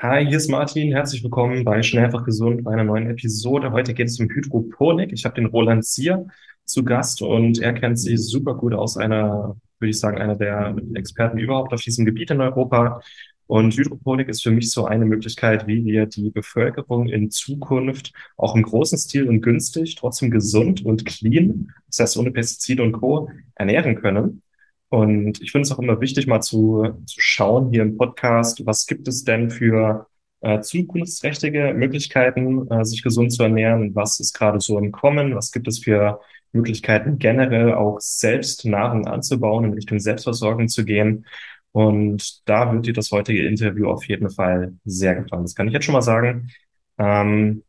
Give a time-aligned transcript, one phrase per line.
[0.00, 0.92] Hi, hier ist Martin.
[0.92, 3.72] Herzlich willkommen bei Schnell einfach gesund bei einer neuen Episode.
[3.72, 5.12] Heute geht es um Hydroponik.
[5.12, 6.28] Ich habe den Roland Zier
[6.64, 10.76] zu Gast und er kennt sich super gut aus, einer, würde ich sagen, einer der
[10.94, 13.00] Experten überhaupt auf diesem Gebiet in Europa.
[13.48, 18.54] Und Hydroponik ist für mich so eine Möglichkeit, wie wir die Bevölkerung in Zukunft auch
[18.54, 23.30] im großen Stil und günstig, trotzdem gesund und clean, das heißt ohne Pestizide und Co.,
[23.56, 24.42] ernähren können.
[24.90, 28.86] Und ich finde es auch immer wichtig, mal zu, zu schauen hier im Podcast, was
[28.86, 30.06] gibt es denn für
[30.40, 33.94] äh, zukunftsträchtige Möglichkeiten, äh, sich gesund zu ernähren?
[33.94, 35.34] Was ist gerade so im Kommen?
[35.34, 36.20] Was gibt es für
[36.52, 41.26] Möglichkeiten generell auch selbst Nahrung anzubauen, in Richtung Selbstversorgung zu gehen?
[41.72, 45.42] Und da wird dir das heutige Interview auf jeden Fall sehr gefallen.
[45.42, 46.50] Das kann ich jetzt schon mal sagen.
[46.98, 47.62] Ähm,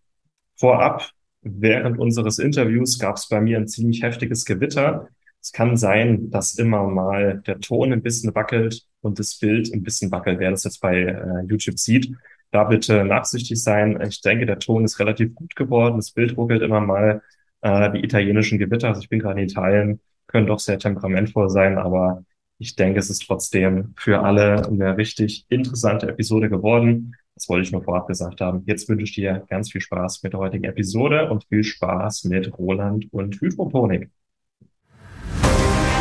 [0.56, 1.10] vorab,
[1.42, 5.10] während unseres Interviews gab es bei mir ein ziemlich heftiges Gewitter.
[5.42, 9.84] Es kann sein, dass immer mal der Ton ein bisschen wackelt und das Bild ein
[9.84, 12.14] bisschen wackelt, wer das jetzt bei äh, YouTube sieht.
[12.52, 14.00] Da bitte nachsichtig sein.
[14.08, 15.98] Ich denke, der Ton ist relativ gut geworden.
[15.98, 17.22] Das Bild ruckelt immer mal.
[17.62, 21.78] Äh, die italienischen Gewitter, also ich bin gerade in Italien, können doch sehr temperamentvoll sein,
[21.78, 22.24] aber
[22.58, 27.16] ich denke, es ist trotzdem für alle eine richtig interessante Episode geworden.
[27.36, 28.64] Das wollte ich nur vorab gesagt haben.
[28.66, 32.58] Jetzt wünsche ich dir ganz viel Spaß mit der heutigen Episode und viel Spaß mit
[32.58, 34.10] Roland und Hydroponik.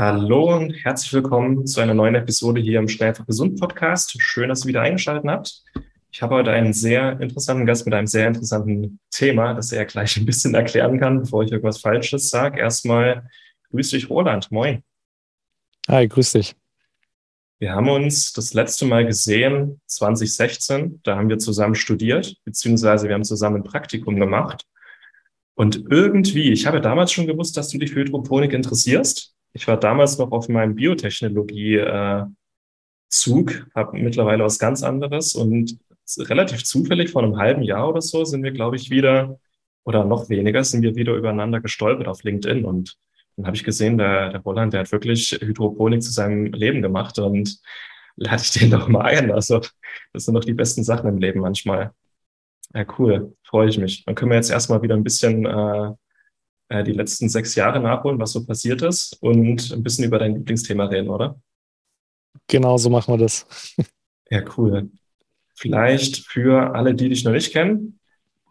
[0.00, 4.14] Hallo und herzlich willkommen zu einer neuen Episode hier im Schnell einfach gesund Podcast.
[4.22, 5.64] Schön, dass ihr wieder eingeschaltet habt.
[6.12, 10.16] Ich habe heute einen sehr interessanten Gast mit einem sehr interessanten Thema, das er gleich
[10.16, 12.60] ein bisschen erklären kann, bevor ich irgendwas Falsches sage.
[12.60, 13.28] Erstmal
[13.72, 14.52] grüß dich, Roland.
[14.52, 14.84] Moin.
[15.88, 16.54] Hi, grüß dich.
[17.58, 21.00] Wir haben uns das letzte Mal gesehen, 2016.
[21.02, 24.64] Da haben wir zusammen studiert, beziehungsweise wir haben zusammen ein Praktikum gemacht.
[25.56, 29.34] Und irgendwie, ich habe damals schon gewusst, dass du dich für Hydroponik interessierst.
[29.58, 35.80] Ich war damals noch auf meinem Biotechnologie-Zug, habe mittlerweile was ganz anderes und
[36.18, 39.40] relativ zufällig vor einem halben Jahr oder so sind wir, glaube ich, wieder
[39.84, 42.96] oder noch weniger sind wir wieder übereinander gestolpert auf LinkedIn und
[43.36, 47.18] dann habe ich gesehen, der, der Roland, der hat wirklich Hydroponik zu seinem Leben gemacht
[47.18, 47.58] und
[48.14, 49.32] lade ich den doch mal ein.
[49.32, 49.60] Also
[50.12, 51.92] das sind doch die besten Sachen im Leben manchmal.
[52.74, 54.04] Ja, cool, freue ich mich.
[54.04, 55.92] Dann können wir jetzt erstmal wieder ein bisschen äh,
[56.68, 60.34] äh, die letzten sechs Jahre nachholen, was so passiert ist und ein bisschen über dein
[60.34, 61.40] Lieblingsthema reden, oder?
[62.46, 63.46] Genau, so machen wir das.
[64.30, 64.90] ja, cool.
[65.54, 67.98] Vielleicht für alle, die dich noch nicht kennen,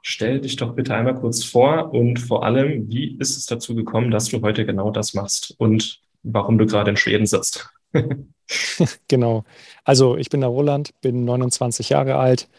[0.02, 4.12] stell dich doch bitte einmal kurz vor und vor allem, wie ist es dazu gekommen,
[4.12, 7.70] dass du heute genau das machst und warum du gerade in Schweden sitzt?
[9.08, 9.44] genau.
[9.84, 12.50] Also ich bin der Roland, bin 29 Jahre alt,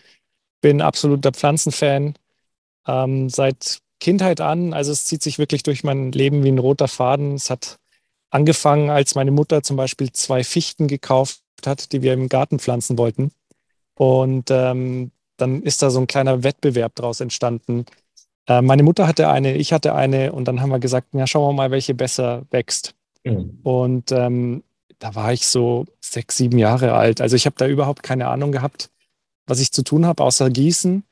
[0.61, 2.15] bin absoluter Pflanzenfan.
[2.87, 4.73] Ähm, seit Kindheit an.
[4.73, 7.35] Also es zieht sich wirklich durch mein Leben wie ein roter Faden.
[7.35, 7.79] Es hat
[8.31, 12.99] angefangen, als meine Mutter zum Beispiel zwei Fichten gekauft hat, die wir im Garten pflanzen
[12.99, 13.33] wollten.
[13.95, 17.87] Und ähm, dann ist da so ein kleiner Wettbewerb daraus entstanden.
[18.47, 21.49] Äh, meine Mutter hatte eine, ich hatte eine und dann haben wir gesagt, ja, schauen
[21.49, 22.95] wir mal, welche besser wächst.
[23.25, 23.59] Mhm.
[23.63, 24.63] Und ähm,
[24.99, 27.21] da war ich so sechs, sieben Jahre alt.
[27.21, 28.91] Also ich habe da überhaupt keine Ahnung gehabt,
[29.47, 31.05] was ich zu tun habe, außer gießen.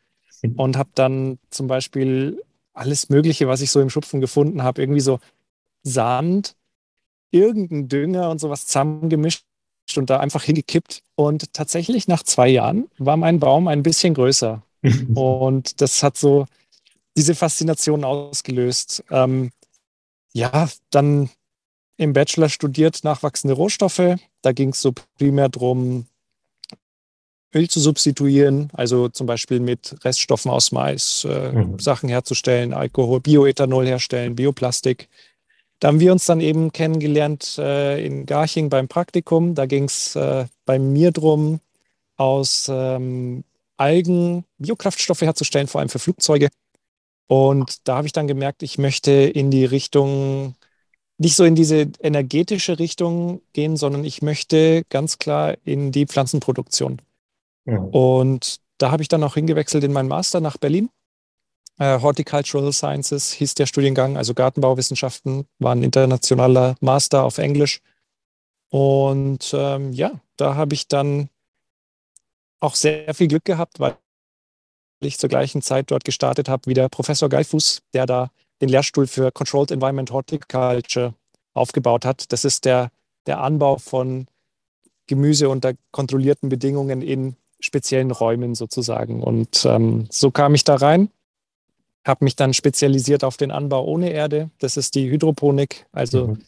[0.43, 0.53] Mhm.
[0.57, 2.43] Und habe dann zum Beispiel
[2.77, 5.21] alles Mögliche, was ich so im Schupfen gefunden habe, irgendwie so
[5.83, 6.57] Sand,
[7.31, 9.45] irgendein Dünger und sowas zusammengemischt
[9.97, 11.03] und da einfach hingekippt.
[11.15, 14.63] Und tatsächlich nach zwei Jahren war mein Baum ein bisschen größer.
[15.15, 16.47] und das hat so
[17.17, 19.05] diese Faszination ausgelöst.
[19.11, 19.51] Ähm,
[20.33, 21.31] ja, dann
[21.97, 24.17] im Bachelor studiert nachwachsende Rohstoffe.
[24.43, 26.07] Da ging es so primär darum,
[27.57, 31.79] Öl zu substituieren, also zum Beispiel mit Reststoffen aus Mais äh, mhm.
[31.79, 35.09] Sachen herzustellen, Alkohol, Bioethanol herstellen, Bioplastik.
[35.81, 39.55] Da haben wir uns dann eben kennengelernt äh, in Garching beim Praktikum.
[39.55, 41.61] Da ging es äh, bei mir drum,
[42.17, 43.45] aus ähm,
[43.77, 46.49] Algen Biokraftstoffe herzustellen, vor allem für Flugzeuge.
[47.27, 50.55] Und da habe ich dann gemerkt, ich möchte in die Richtung,
[51.19, 57.01] nicht so in diese energetische Richtung gehen, sondern ich möchte ganz klar in die Pflanzenproduktion.
[57.75, 60.91] Und da habe ich dann auch hingewechselt in meinen Master nach Berlin.
[61.79, 67.81] Äh, Horticultural Sciences hieß der Studiengang, also Gartenbauwissenschaften, war ein internationaler Master auf Englisch.
[68.71, 71.29] Und ähm, ja, da habe ich dann
[72.61, 73.97] auch sehr viel Glück gehabt, weil
[75.01, 78.31] ich zur gleichen Zeit dort gestartet habe wie der Professor Geilfuß, der da
[78.61, 81.15] den Lehrstuhl für Controlled Environment Horticulture
[81.53, 82.33] aufgebaut hat.
[82.33, 82.91] Das ist der,
[83.27, 84.27] der Anbau von
[85.07, 89.23] Gemüse unter kontrollierten Bedingungen in speziellen Räumen sozusagen.
[89.23, 91.11] Und ähm, so kam ich da rein,
[92.05, 94.51] habe mich dann spezialisiert auf den Anbau ohne Erde.
[94.59, 95.87] Das ist die Hydroponik.
[95.93, 96.39] Also mhm.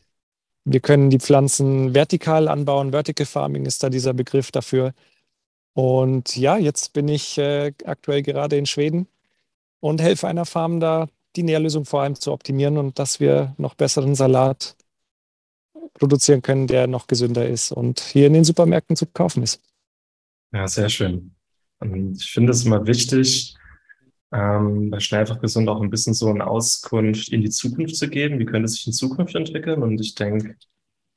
[0.64, 2.92] wir können die Pflanzen vertikal anbauen.
[2.92, 4.94] Vertical Farming ist da dieser Begriff dafür.
[5.74, 9.06] Und ja, jetzt bin ich äh, aktuell gerade in Schweden
[9.80, 13.74] und helfe einer Farm da, die Nährlösung vor allem zu optimieren und dass wir noch
[13.74, 14.76] besseren Salat
[15.94, 19.60] produzieren können, der noch gesünder ist und hier in den Supermärkten zu kaufen ist.
[20.52, 21.34] Ja, sehr schön.
[21.80, 23.54] Und ich finde es immer wichtig,
[24.32, 28.08] ähm, bei Schnell einfach gesund auch ein bisschen so eine Auskunft in die Zukunft zu
[28.08, 28.38] geben.
[28.38, 29.82] Wie könnte es sich in Zukunft entwickeln?
[29.82, 30.56] Und ich denke,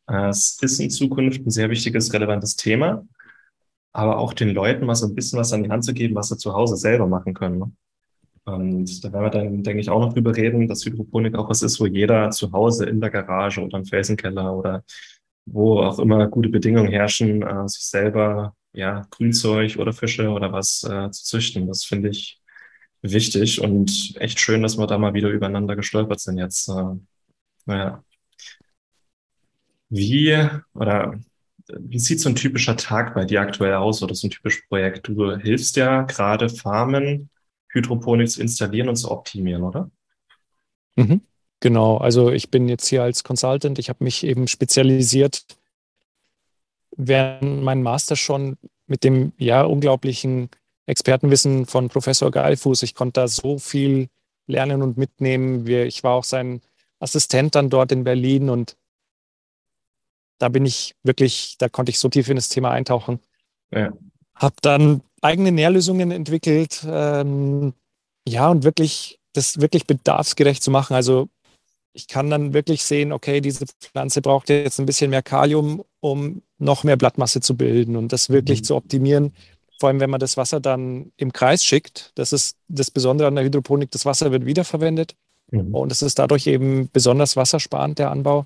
[0.08, 3.06] äh, es ist in Zukunft ein sehr wichtiges, relevantes Thema,
[3.94, 6.30] aber auch den Leuten mal so ein bisschen was an die Hand zu geben, was
[6.30, 7.60] sie zu Hause selber machen können.
[7.60, 7.72] Ne?
[8.46, 11.62] Und da werden wir dann, denke ich, auch noch drüber reden, dass Hydroponik auch was
[11.62, 14.84] ist, wo jeder zu Hause in der Garage oder im Felsenkeller oder
[15.46, 20.84] wo auch immer gute Bedingungen herrschen, äh, sich selber ja Grünzeug oder Fische oder was
[20.84, 21.68] äh, zu züchten.
[21.68, 22.42] Das finde ich
[23.02, 26.70] wichtig und echt schön, dass wir da mal wieder übereinander gestolpert sind jetzt.
[26.70, 26.96] Äh,
[27.66, 28.04] naja.
[29.90, 30.38] Wie
[30.74, 31.20] oder
[31.68, 35.08] wie sieht so ein typischer Tag bei dir aktuell aus oder so ein typisches Projekt?
[35.08, 37.30] Du hilfst ja gerade Farmen
[37.70, 39.90] Hydroponik zu installieren und zu optimieren, oder?
[40.96, 41.22] Mhm.
[41.60, 45.46] Genau, also ich bin jetzt hier als Consultant, ich habe mich eben spezialisiert
[46.98, 48.58] während meinem Master schon
[48.88, 50.50] mit dem ja unglaublichen
[50.86, 52.84] Expertenwissen von Professor Geilfuß.
[52.84, 54.10] Ich konnte da so viel
[54.48, 55.66] lernen und mitnehmen.
[55.68, 56.62] Ich war auch sein
[57.00, 58.76] Assistent dann dort in Berlin und
[60.38, 63.20] da bin ich wirklich, da konnte ich so tief in das Thema eintauchen.
[63.72, 63.94] Ja.
[64.36, 67.74] Habe dann eigene Nährlösungen entwickelt, ähm,
[68.28, 70.96] ja, und wirklich das wirklich bedarfsgerecht zu machen.
[70.96, 71.30] Also
[71.94, 76.42] ich kann dann wirklich sehen, okay, diese Pflanze braucht jetzt ein bisschen mehr Kalium, um
[76.58, 78.64] noch mehr Blattmasse zu bilden und das wirklich mhm.
[78.64, 79.34] zu optimieren.
[79.80, 82.12] Vor allem, wenn man das Wasser dann im Kreis schickt.
[82.16, 83.92] Das ist das Besondere an der Hydroponik.
[83.92, 85.16] Das Wasser wird wiederverwendet
[85.52, 85.74] mhm.
[85.74, 88.46] und es ist dadurch eben besonders wassersparend, der Anbau.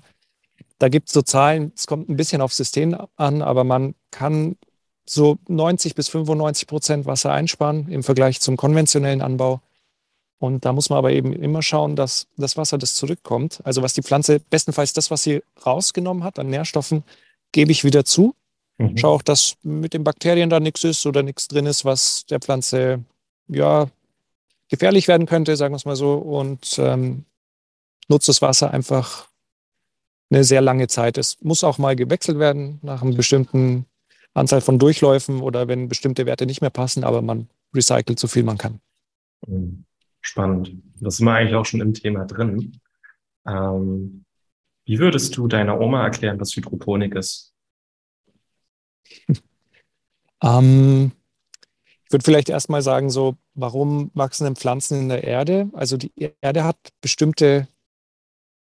[0.78, 4.56] Da gibt es so Zahlen, es kommt ein bisschen aufs System an, aber man kann
[5.08, 9.60] so 90 bis 95 Prozent Wasser einsparen im Vergleich zum konventionellen Anbau.
[10.38, 13.94] Und da muss man aber eben immer schauen, dass das Wasser, das zurückkommt, also was
[13.94, 17.04] die Pflanze, bestenfalls das, was sie rausgenommen hat an Nährstoffen,
[17.52, 18.34] gebe ich wieder zu.
[18.78, 18.98] Mhm.
[18.98, 22.40] Schaue auch, dass mit den Bakterien da nichts ist oder nichts drin ist, was der
[22.40, 23.02] Pflanze
[23.48, 23.88] ja
[24.68, 26.14] gefährlich werden könnte, sagen wir es mal so.
[26.14, 27.24] Und ähm,
[28.08, 29.28] nutze das Wasser einfach
[30.30, 31.18] eine sehr lange Zeit.
[31.18, 33.86] Es muss auch mal gewechselt werden nach einem bestimmten
[34.34, 38.42] Anzahl von Durchläufen oder wenn bestimmte Werte nicht mehr passen, aber man recycelt so viel
[38.42, 38.80] man kann.
[39.46, 39.84] Mhm.
[40.26, 40.72] Spannend.
[41.00, 42.80] Das sind wir eigentlich auch schon im Thema drin.
[43.46, 44.24] Ähm,
[44.84, 47.54] wie würdest du deiner Oma erklären, was Hydroponik ist?
[50.42, 51.12] ähm,
[52.04, 55.70] ich würde vielleicht erstmal sagen, so, warum wachsen denn Pflanzen in der Erde?
[55.74, 57.68] Also die Erde hat bestimmte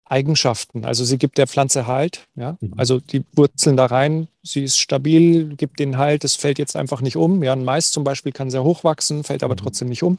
[0.07, 0.87] Eigenschaften.
[0.87, 2.27] Also sie gibt der Pflanze Halt.
[2.37, 2.57] Ja?
[2.61, 2.73] Mhm.
[2.79, 7.03] Also die Wurzeln da rein, sie ist stabil, gibt den Halt, es fällt jetzt einfach
[7.03, 7.43] nicht um.
[7.43, 9.59] Ja, ein Mais zum Beispiel kann sehr hoch wachsen, fällt aber mhm.
[9.59, 10.19] trotzdem nicht um.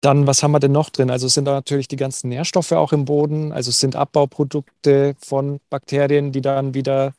[0.00, 1.10] Dann, was haben wir denn noch drin?
[1.10, 3.52] Also es sind da natürlich die ganzen Nährstoffe auch im Boden.
[3.52, 7.14] Also es sind Abbauprodukte von Bakterien, die dann wieder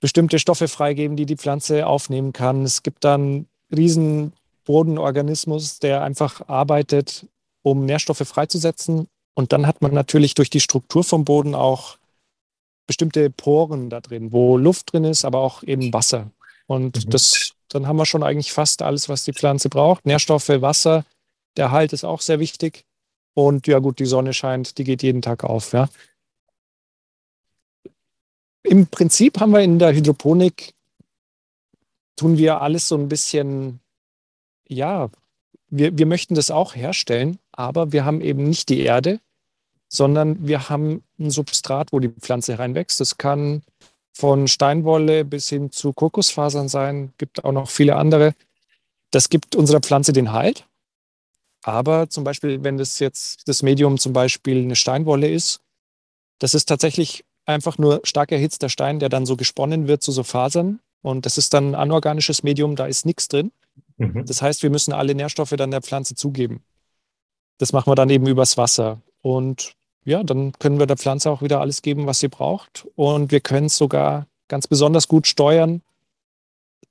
[0.00, 2.64] bestimmte Stoffe freigeben, die die Pflanze aufnehmen kann.
[2.64, 4.32] Es gibt dann riesen
[4.64, 7.26] Bodenorganismus, der einfach arbeitet,
[7.62, 11.96] um Nährstoffe freizusetzen und dann hat man natürlich durch die Struktur vom Boden auch
[12.86, 16.30] bestimmte Poren da drin, wo Luft drin ist, aber auch eben Wasser.
[16.66, 17.10] Und mhm.
[17.10, 20.04] das, dann haben wir schon eigentlich fast alles, was die Pflanze braucht.
[20.04, 21.04] Nährstoffe, Wasser,
[21.56, 22.84] der Halt ist auch sehr wichtig.
[23.34, 25.72] Und ja gut, die Sonne scheint, die geht jeden Tag auf.
[25.72, 25.88] Ja.
[28.62, 30.74] Im Prinzip haben wir in der Hydroponik,
[32.16, 33.80] tun wir alles so ein bisschen,
[34.68, 35.08] ja,
[35.68, 39.20] wir, wir möchten das auch herstellen, aber wir haben eben nicht die Erde,
[39.88, 43.00] sondern wir haben ein Substrat, wo die Pflanze reinwächst.
[43.00, 43.62] Das kann
[44.12, 48.34] von Steinwolle bis hin zu Kokosfasern sein, gibt auch noch viele andere.
[49.10, 50.66] Das gibt unserer Pflanze den Halt.
[51.62, 55.60] Aber zum Beispiel, wenn das jetzt das Medium zum Beispiel eine Steinwolle ist,
[56.38, 60.22] das ist tatsächlich einfach nur stark erhitzter Stein, der dann so gesponnen wird zu so
[60.22, 60.80] Fasern.
[61.02, 63.52] Und das ist dann ein anorganisches Medium, da ist nichts drin.
[63.98, 64.24] Mhm.
[64.26, 66.62] Das heißt, wir müssen alle Nährstoffe dann der Pflanze zugeben.
[67.58, 69.00] Das machen wir dann eben übers Wasser.
[69.20, 69.74] Und
[70.04, 72.86] ja, dann können wir der Pflanze auch wieder alles geben, was sie braucht.
[72.96, 75.82] Und wir können es sogar ganz besonders gut steuern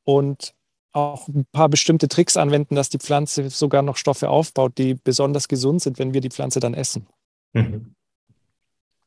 [0.04, 0.54] und
[0.92, 5.48] auch ein paar bestimmte Tricks anwenden, dass die Pflanze sogar noch Stoffe aufbaut, die besonders
[5.48, 7.08] gesund sind, wenn wir die Pflanze dann essen.
[7.54, 7.96] Mhm.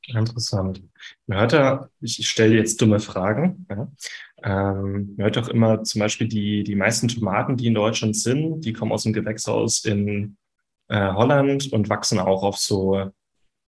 [0.07, 0.83] Interessant.
[1.27, 3.67] Man hört ja, ich, stelle jetzt dumme Fragen.
[3.71, 3.93] Ja.
[4.43, 8.63] Ähm, man hört auch immer zum Beispiel die, die meisten Tomaten, die in Deutschland sind,
[8.63, 10.37] die kommen aus dem Gewächshaus in
[10.89, 13.11] äh, Holland und wachsen auch auf so,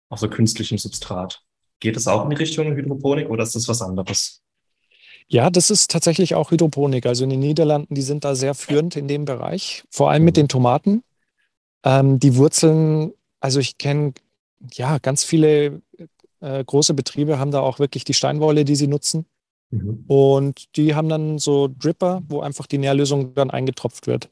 [0.09, 1.41] auf so künstlichem Substrat.
[1.79, 4.44] Geht das auch in die Richtung Hydroponik oder ist das was anderes?
[5.27, 7.07] Ja, das ist tatsächlich auch Hydroponik.
[7.07, 10.37] Also in den Niederlanden, die sind da sehr führend in dem Bereich, vor allem mit
[10.37, 10.43] mhm.
[10.43, 11.03] den Tomaten.
[11.85, 14.13] Ähm, die Wurzeln, also ich kenne
[14.73, 15.83] ja ganz viele
[16.45, 19.25] äh, große Betriebe haben da auch wirklich die Steinwolle, die sie nutzen.
[19.71, 20.05] Mhm.
[20.07, 24.29] Und die haben dann so Dripper, wo einfach die Nährlösung dann eingetropft wird.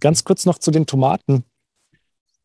[0.00, 1.44] Ganz kurz noch zu den Tomaten.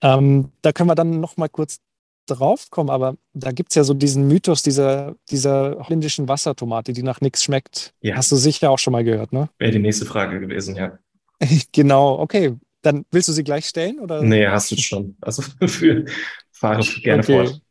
[0.01, 1.79] Ähm, da können wir dann noch mal kurz
[2.25, 7.03] drauf kommen, aber da gibt es ja so diesen Mythos dieser, dieser holländischen Wassertomate, die
[7.03, 7.93] nach nichts schmeckt.
[8.01, 8.15] Ja.
[8.15, 9.49] Hast du sicher auch schon mal gehört, ne?
[9.57, 10.97] Wäre die nächste Frage gewesen, ja.
[11.71, 12.55] genau, okay.
[12.81, 13.99] Dann willst du sie gleich stellen?
[13.99, 14.21] Oder?
[14.21, 15.17] Nee, hast du schon.
[15.21, 16.05] Also für,
[16.51, 17.47] fahre gerne okay.
[17.47, 17.61] fort.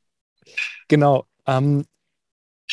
[0.89, 1.27] Genau.
[1.47, 1.85] Ähm,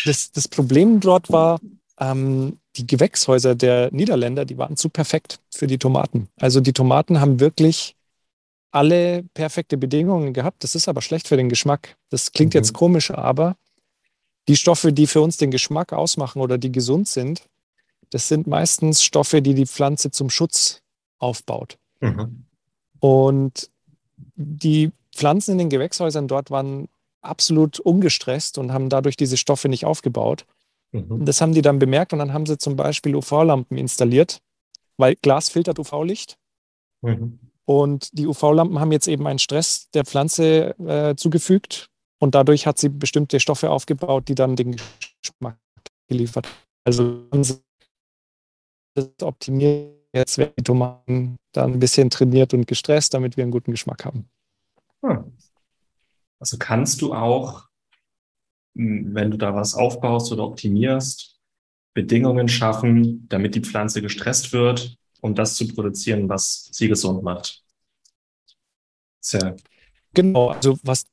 [0.05, 1.59] das, das Problem dort war,
[1.99, 6.29] ähm, die Gewächshäuser der Niederländer, die waren zu perfekt für die Tomaten.
[6.39, 7.95] Also die Tomaten haben wirklich
[8.71, 10.63] alle perfekte Bedingungen gehabt.
[10.63, 11.97] Das ist aber schlecht für den Geschmack.
[12.09, 12.59] Das klingt mhm.
[12.59, 13.55] jetzt komisch, aber
[14.47, 17.47] die Stoffe, die für uns den Geschmack ausmachen oder die gesund sind,
[18.09, 20.81] das sind meistens Stoffe, die die Pflanze zum Schutz
[21.19, 21.77] aufbaut.
[21.99, 22.45] Mhm.
[22.99, 23.69] Und
[24.35, 26.87] die Pflanzen in den Gewächshäusern dort waren
[27.21, 30.45] absolut ungestresst und haben dadurch diese Stoffe nicht aufgebaut.
[30.91, 31.25] Mhm.
[31.25, 34.41] Das haben die dann bemerkt und dann haben sie zum Beispiel UV-Lampen installiert,
[34.97, 36.37] weil Glas filtert UV-Licht.
[37.01, 37.39] Mhm.
[37.71, 41.87] Und die UV-Lampen haben jetzt eben einen Stress der Pflanze äh, zugefügt
[42.19, 44.75] und dadurch hat sie bestimmte Stoffe aufgebaut, die dann den
[45.21, 45.57] Geschmack
[46.09, 46.49] geliefert.
[46.83, 47.61] Also das
[49.21, 53.71] optimiert jetzt werden die Tomaten dann ein bisschen trainiert und gestresst, damit wir einen guten
[53.71, 54.29] Geschmack haben.
[55.01, 55.31] Hm.
[56.39, 57.67] Also kannst du auch,
[58.75, 61.39] hm, wenn du da was aufbaust oder optimierst,
[61.93, 67.63] Bedingungen schaffen, damit die Pflanze gestresst wird, um das zu produzieren, was sie gesund macht.
[69.19, 69.55] Sehr.
[70.13, 71.05] Genau, also was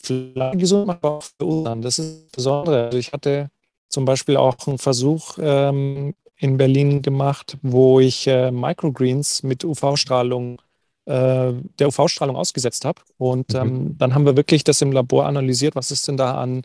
[0.00, 2.84] Pflanzen gesund macht, auch für uns Das ist das Besondere.
[2.86, 3.50] Also ich hatte
[3.88, 10.62] zum Beispiel auch einen Versuch ähm, in Berlin gemacht, wo ich äh, Microgreens mit UV-Strahlung
[11.06, 13.02] äh, der UV-Strahlung ausgesetzt habe.
[13.16, 13.60] Und mhm.
[13.60, 16.62] ähm, dann haben wir wirklich das im Labor analysiert, was ist denn da an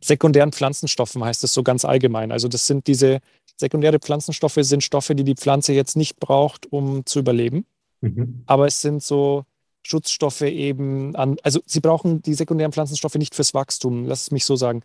[0.00, 2.30] sekundären Pflanzenstoffen, heißt es so ganz allgemein.
[2.30, 3.20] Also das sind diese
[3.56, 7.66] sekundäre Pflanzenstoffe, sind Stoffe, die die Pflanze jetzt nicht braucht, um zu überleben.
[8.00, 8.42] Mhm.
[8.46, 9.44] Aber es sind so
[9.82, 14.44] Schutzstoffe eben an, also sie brauchen die sekundären Pflanzenstoffe nicht fürs Wachstum, lass es mich
[14.44, 14.82] so sagen.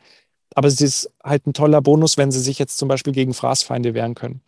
[0.53, 3.93] Aber es ist halt ein toller Bonus, wenn sie sich jetzt zum Beispiel gegen Fraßfeinde
[3.93, 4.41] wehren können.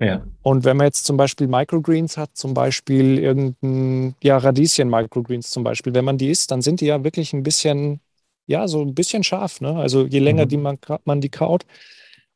[0.00, 0.26] Ja.
[0.42, 5.92] Und wenn man jetzt zum Beispiel Microgreens hat, zum Beispiel irgendein, ja, Radieschen-Microgreens zum Beispiel,
[5.92, 8.00] wenn man die isst, dann sind die ja wirklich ein bisschen,
[8.46, 9.60] ja, so ein bisschen scharf.
[9.60, 9.76] Ne?
[9.76, 10.48] Also je länger mhm.
[10.48, 11.66] die man, man die kaut.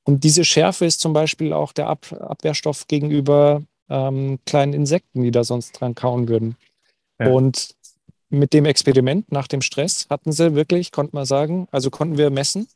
[0.05, 5.31] Und diese Schärfe ist zum Beispiel auch der Ab Abwehrstoff gegenüber ähm, kleinen Insekten, die
[5.31, 6.57] da sonst dran kauen würden.
[7.19, 7.31] Ja.
[7.31, 7.75] Und
[8.29, 12.31] mit dem Experiment nach dem Stress hatten sie wirklich, konnte man sagen, also konnten wir
[12.31, 12.67] messen,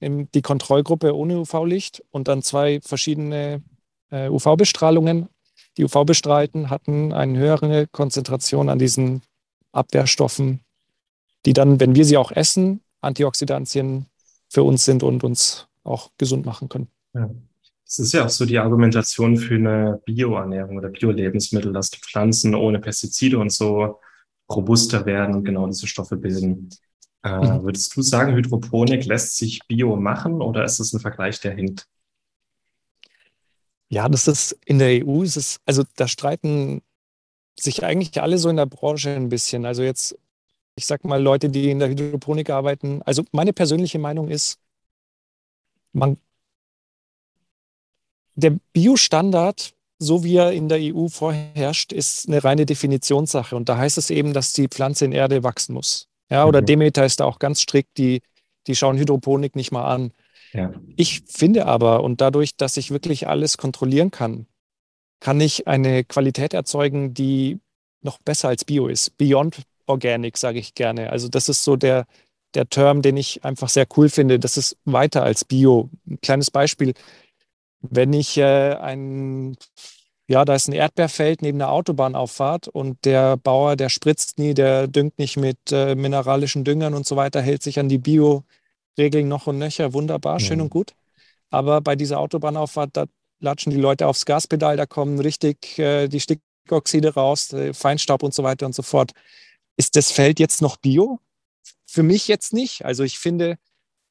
[0.00, 3.62] die Kontrollgruppe ohne UV-Licht und dann zwei verschiedene
[4.10, 5.28] äh, UV-Bestrahlungen.
[5.76, 9.22] Die UV-Bestrahlten hatten eine höhere Konzentration an diesen
[9.72, 10.60] Abwehrstoffen,
[11.44, 14.06] die dann, wenn wir sie auch essen, Antioxidantien
[14.48, 16.88] für uns sind und uns auch gesund machen können.
[17.14, 17.30] Ja.
[17.84, 22.54] Das ist ja auch so die Argumentation für eine Bioernährung oder Bio-Lebensmittel, dass die Pflanzen
[22.54, 23.98] ohne Pestizide und so
[24.48, 26.70] robuster werden und genau diese Stoffe bilden.
[27.24, 27.64] Äh, mhm.
[27.64, 31.88] Würdest du sagen, Hydroponik lässt sich Bio machen oder ist das ein Vergleich, der hinkt?
[33.88, 36.82] Ja, das ist in der EU ist es, also da streiten
[37.58, 39.66] sich eigentlich alle so in der Branche ein bisschen.
[39.66, 40.16] Also jetzt,
[40.76, 43.02] ich sag mal, Leute, die in der Hydroponik arbeiten.
[43.02, 44.58] Also meine persönliche Meinung ist,
[45.92, 46.16] man,
[48.34, 53.54] der Biostandard, so wie er in der EU vorherrscht, ist eine reine Definitionssache.
[53.54, 56.08] Und da heißt es eben, dass die Pflanze in Erde wachsen muss.
[56.30, 56.66] Ja, oder mhm.
[56.66, 58.22] Demeter ist da auch ganz strikt, die,
[58.66, 60.12] die schauen Hydroponik nicht mal an.
[60.52, 60.72] Ja.
[60.96, 64.46] Ich finde aber, und dadurch, dass ich wirklich alles kontrollieren kann,
[65.20, 67.60] kann ich eine Qualität erzeugen, die
[68.00, 69.16] noch besser als Bio ist.
[69.18, 71.10] Beyond Organic, sage ich gerne.
[71.10, 72.06] Also das ist so der,
[72.54, 74.38] der Term, den ich einfach sehr cool finde.
[74.38, 75.90] Das ist weiter als Bio.
[76.08, 76.94] Ein kleines Beispiel.
[77.80, 79.56] Wenn ich äh, ein,
[80.28, 84.86] ja, da ist ein Erdbeerfeld neben der Autobahnauffahrt und der Bauer, der spritzt nie, der
[84.86, 88.44] düngt nicht mit äh, mineralischen Düngern und so weiter, hält sich an die Bio-
[88.98, 90.92] Regeln noch und nöcher, wunderbar, schön und gut.
[91.50, 93.06] Aber bei dieser Autobahnauffahrt, da
[93.40, 98.34] latschen die Leute aufs Gaspedal, da kommen richtig äh, die Stickoxide raus, äh, Feinstaub und
[98.34, 99.12] so weiter und so fort.
[99.76, 101.18] Ist das Feld jetzt noch Bio?
[101.86, 102.84] Für mich jetzt nicht.
[102.84, 103.58] Also ich finde,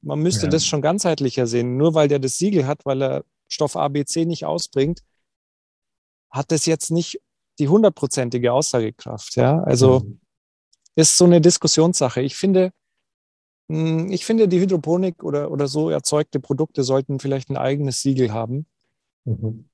[0.02, 0.50] man müsste ja.
[0.50, 1.78] das schon ganzheitlicher sehen.
[1.78, 5.02] Nur weil der das Siegel hat, weil er Stoff ABC nicht ausbringt,
[6.30, 7.22] hat das jetzt nicht
[7.58, 9.36] die hundertprozentige Aussagekraft.
[9.36, 10.20] Ja, also mhm.
[10.96, 12.22] ist so eine Diskussionssache.
[12.22, 12.72] Ich finde,
[13.70, 18.32] hm, ich finde, die Hydroponik oder, oder so erzeugte Produkte sollten vielleicht ein eigenes Siegel
[18.32, 18.66] haben.
[19.26, 19.70] Mhm.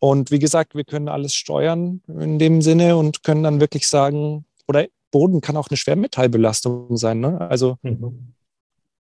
[0.00, 4.46] Und wie gesagt, wir können alles steuern in dem Sinne und können dann wirklich sagen,
[4.68, 7.20] oder Boden kann auch eine Schwermetallbelastung sein.
[7.20, 7.40] Ne?
[7.40, 8.34] Also mhm.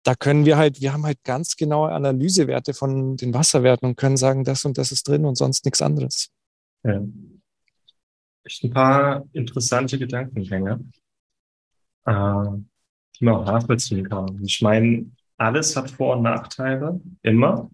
[0.04, 4.18] da können wir halt, wir haben halt ganz genaue Analysewerte von den Wasserwerten und können
[4.18, 6.30] sagen, das und das ist drin und sonst nichts anderes.
[6.84, 7.02] Ja.
[8.44, 10.80] Echt ein paar interessante Gedankengänge,
[12.06, 12.46] äh,
[13.20, 14.40] die man auch nachvollziehen kann.
[14.44, 17.70] Ich meine, alles hat Vor- und Nachteile, immer.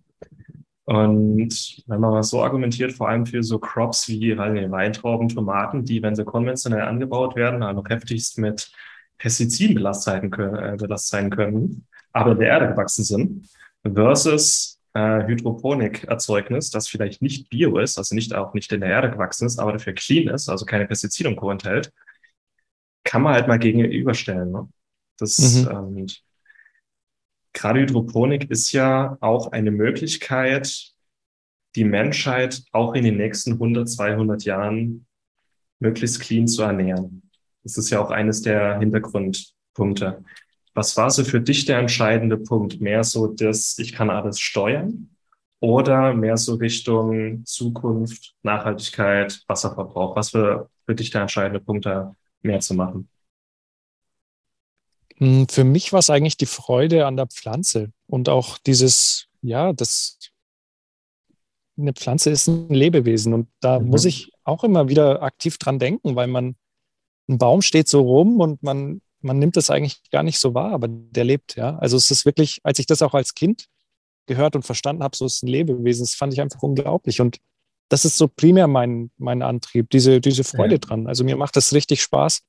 [0.85, 6.01] Und wenn man mal so argumentiert, vor allem für so Crops wie Weintrauben, Tomaten, die,
[6.01, 8.71] wenn sie konventionell angebaut werden, also heftigst mit
[9.17, 13.49] Pestiziden äh, belastet sein können, aber in der Erde gewachsen sind,
[13.83, 19.11] versus äh, Hydroponik-Erzeugnis, das vielleicht nicht bio ist, also nicht auch nicht in der Erde
[19.11, 21.51] gewachsen ist, aber dafür clean ist, also keine Pestizide und Co.
[21.51, 21.93] enthält,
[23.03, 24.51] kann man halt mal gegenüberstellen.
[24.51, 24.67] Ne?
[25.17, 25.69] Das, mhm.
[25.71, 26.07] ähm,
[27.53, 30.93] gerade Hydroponik ist ja auch eine Möglichkeit,
[31.75, 35.05] die Menschheit auch in den nächsten 100, 200 Jahren
[35.79, 37.29] möglichst clean zu ernähren.
[37.63, 40.23] Das ist ja auch eines der Hintergrundpunkte.
[40.73, 42.81] Was war so für dich der entscheidende Punkt?
[42.81, 45.09] Mehr so das, ich kann alles steuern
[45.59, 50.15] oder mehr so Richtung Zukunft, Nachhaltigkeit, Wasserverbrauch?
[50.15, 53.09] Was für, für dich der entscheidende Punkt, da mehr zu machen?
[55.21, 59.71] Hm, für mich war es eigentlich die Freude an der Pflanze und auch dieses, ja,
[59.71, 60.17] das,
[61.77, 63.89] eine Pflanze ist ein Lebewesen und da mhm.
[63.89, 66.55] muss ich auch immer wieder aktiv dran denken, weil man,
[67.29, 70.71] ein Baum steht so rum und man, man nimmt das eigentlich gar nicht so wahr,
[70.71, 71.77] aber der lebt, ja.
[71.77, 73.67] Also es ist wirklich, als ich das auch als Kind
[74.25, 77.37] gehört und verstanden habe, so ist ein Lebewesen, das fand ich einfach unglaublich und
[77.89, 80.79] das ist so primär mein, mein Antrieb, diese, diese Freude ja.
[80.79, 81.05] dran.
[81.05, 82.41] Also mir macht das richtig Spaß,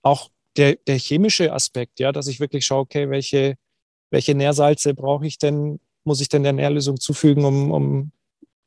[0.00, 3.56] auch der, der chemische Aspekt, ja, dass ich wirklich schaue, okay, welche,
[4.10, 8.12] welche Nährsalze brauche ich denn, muss ich denn der Nährlösung zufügen, um, um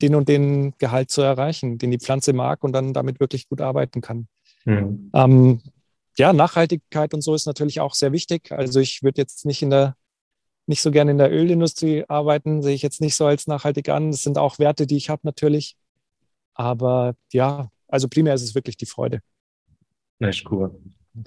[0.02, 3.62] den und den Gehalt zu erreichen, den die Pflanze mag und dann damit wirklich gut
[3.62, 4.28] arbeiten kann.
[4.66, 5.12] Mhm.
[5.14, 5.62] Ähm,
[6.18, 8.52] ja, Nachhaltigkeit und so ist natürlich auch sehr wichtig.
[8.52, 9.96] Also ich würde jetzt nicht in der
[10.68, 14.12] nicht so gerne in der Ölindustrie arbeiten, sehe ich jetzt nicht so als nachhaltig an.
[14.12, 15.78] Das sind auch Werte, die ich habe natürlich.
[16.56, 19.20] Aber ja, also primär ist es wirklich die Freude.
[20.20, 20.76] Echt cool.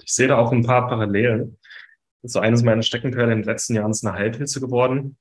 [0.03, 1.57] Ich sehe da auch ein paar Parallelen.
[2.23, 5.17] So eines meiner Steckenpferde in den letzten Jahren ist eine Heilpilze geworden.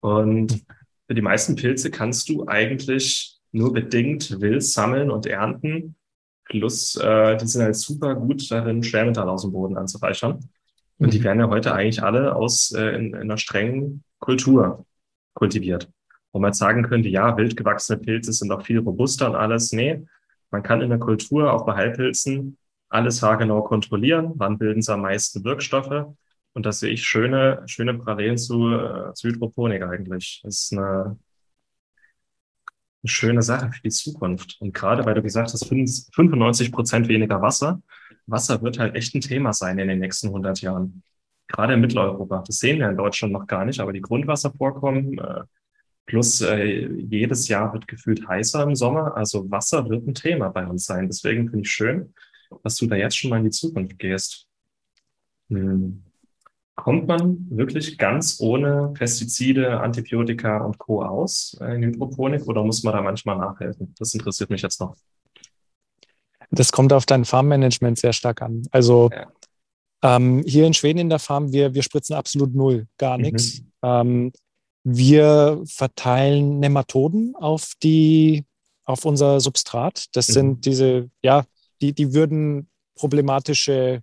[0.00, 0.64] Und
[1.06, 5.96] für die meisten Pilze kannst du eigentlich nur bedingt wild sammeln und ernten.
[6.44, 10.48] Plus, äh, die sind halt super gut darin, Schwermetall aus dem Boden anzureichern.
[10.98, 11.24] Und die mhm.
[11.24, 14.86] werden ja heute eigentlich alle aus äh, in, in einer strengen Kultur
[15.34, 15.90] kultiviert.
[16.32, 19.72] Wo man jetzt sagen könnte, ja, wild gewachsene Pilze sind auch viel robuster und alles.
[19.72, 20.04] Nee,
[20.50, 22.56] man kann in der Kultur auch bei Heilpilzen
[22.88, 26.06] alles haargenau kontrollieren, wann bilden sie am meisten Wirkstoffe.
[26.54, 30.40] Und da sehe ich schöne, schöne Parallelen zu, äh, zu Hydroponik eigentlich.
[30.42, 31.18] Das ist eine,
[33.02, 34.56] eine schöne Sache für die Zukunft.
[34.60, 37.80] Und gerade weil du gesagt hast, 95 Prozent weniger Wasser.
[38.26, 41.02] Wasser wird halt echt ein Thema sein in den nächsten 100 Jahren.
[41.46, 42.42] Gerade in Mitteleuropa.
[42.46, 45.42] Das sehen wir in Deutschland noch gar nicht, aber die Grundwasservorkommen äh,
[46.06, 49.16] plus äh, jedes Jahr wird gefühlt heißer im Sommer.
[49.16, 51.06] Also Wasser wird ein Thema bei uns sein.
[51.06, 52.14] Deswegen finde ich schön,
[52.62, 54.46] dass du da jetzt schon mal in die Zukunft gehst.
[55.48, 56.04] Hm.
[56.74, 61.02] Kommt man wirklich ganz ohne Pestizide, Antibiotika und Co.
[61.02, 63.94] aus äh, in Hydroponik oder muss man da manchmal nachhelfen?
[63.98, 64.94] Das interessiert mich jetzt noch.
[66.50, 68.62] Das kommt auf dein Farmmanagement sehr stark an.
[68.70, 69.26] Also ja.
[70.02, 73.60] ähm, hier in Schweden in der Farm, wir, wir spritzen absolut null, gar nichts.
[73.60, 73.72] Mhm.
[73.82, 74.32] Ähm,
[74.84, 78.44] wir verteilen Nematoden auf die
[78.84, 80.06] auf unser Substrat.
[80.12, 80.32] Das mhm.
[80.32, 81.44] sind diese, ja,
[81.80, 84.02] die, die würden problematische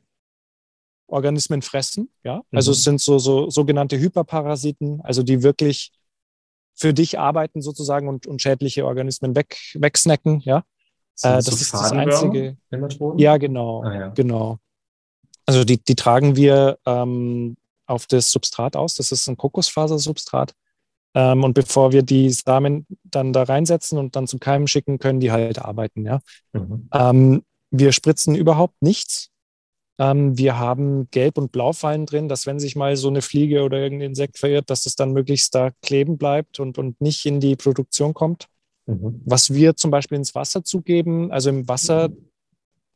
[1.07, 2.09] Organismen fressen.
[2.23, 2.41] Ja?
[2.51, 2.73] Also mhm.
[2.73, 5.91] es sind so, so sogenannte Hyperparasiten, also die wirklich
[6.73, 10.41] für dich arbeiten sozusagen und, und schädliche Organismen weg, wegsnacken.
[10.41, 10.59] Ja?
[11.21, 12.57] Äh, das ist das einzige.
[13.17, 13.83] Ja, genau.
[13.83, 14.07] Ah, ja.
[14.09, 14.57] genau.
[15.45, 18.95] Also die, die tragen wir ähm, auf das Substrat aus.
[18.95, 20.53] Das ist ein Kokosfasersubstrat.
[21.13, 25.21] Ähm, und bevor wir die Samen dann da reinsetzen und dann zum Keimen schicken, können
[25.21, 26.05] die halt arbeiten.
[26.05, 26.19] Ja?
[26.51, 26.89] Mhm.
[26.91, 29.29] Ähm, wir spritzen überhaupt nichts.
[29.97, 33.79] Ähm, wir haben Gelb- und Blaufallen drin, dass wenn sich mal so eine Fliege oder
[33.79, 37.55] irgendein Insekt verirrt, dass es dann möglichst da kleben bleibt und, und nicht in die
[37.55, 38.47] Produktion kommt.
[38.87, 39.21] Mhm.
[39.25, 42.09] Was wir zum Beispiel ins Wasser zugeben, also im Wasser,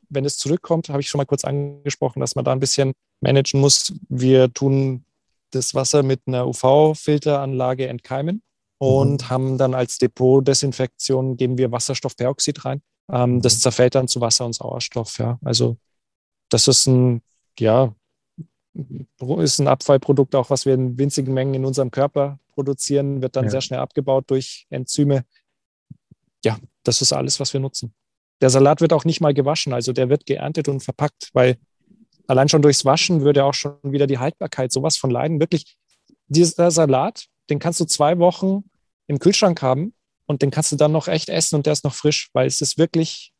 [0.08, 3.60] wenn es zurückkommt, habe ich schon mal kurz angesprochen, dass man da ein bisschen managen
[3.60, 3.92] muss.
[4.08, 5.04] Wir tun
[5.52, 8.42] das Wasser mit einer UV-Filteranlage entkeimen
[8.78, 9.28] und mhm.
[9.30, 12.82] haben dann als Depotdesinfektion geben wir Wasserstoffperoxid rein.
[13.10, 13.42] Ähm, mhm.
[13.42, 15.18] Das zerfällt dann zu Wasser und Sauerstoff.
[15.18, 15.38] Ja.
[15.44, 15.76] Also
[16.48, 17.22] das ist ein,
[17.58, 17.94] ja,
[19.38, 23.44] ist ein Abfallprodukt auch, was wir in winzigen Mengen in unserem Körper produzieren, wird dann
[23.44, 23.50] ja.
[23.50, 25.24] sehr schnell abgebaut durch Enzyme.
[26.44, 27.94] Ja, das ist alles, was wir nutzen.
[28.40, 31.58] Der Salat wird auch nicht mal gewaschen, also der wird geerntet und verpackt, weil
[32.26, 35.40] allein schon durchs Waschen würde auch schon wieder die Haltbarkeit sowas von leiden.
[35.40, 35.76] Wirklich,
[36.28, 38.64] dieser Salat, den kannst du zwei Wochen
[39.08, 39.92] im Kühlschrank haben
[40.30, 42.60] und den kannst du dann noch echt essen und der ist noch frisch, weil es
[42.60, 43.32] ist wirklich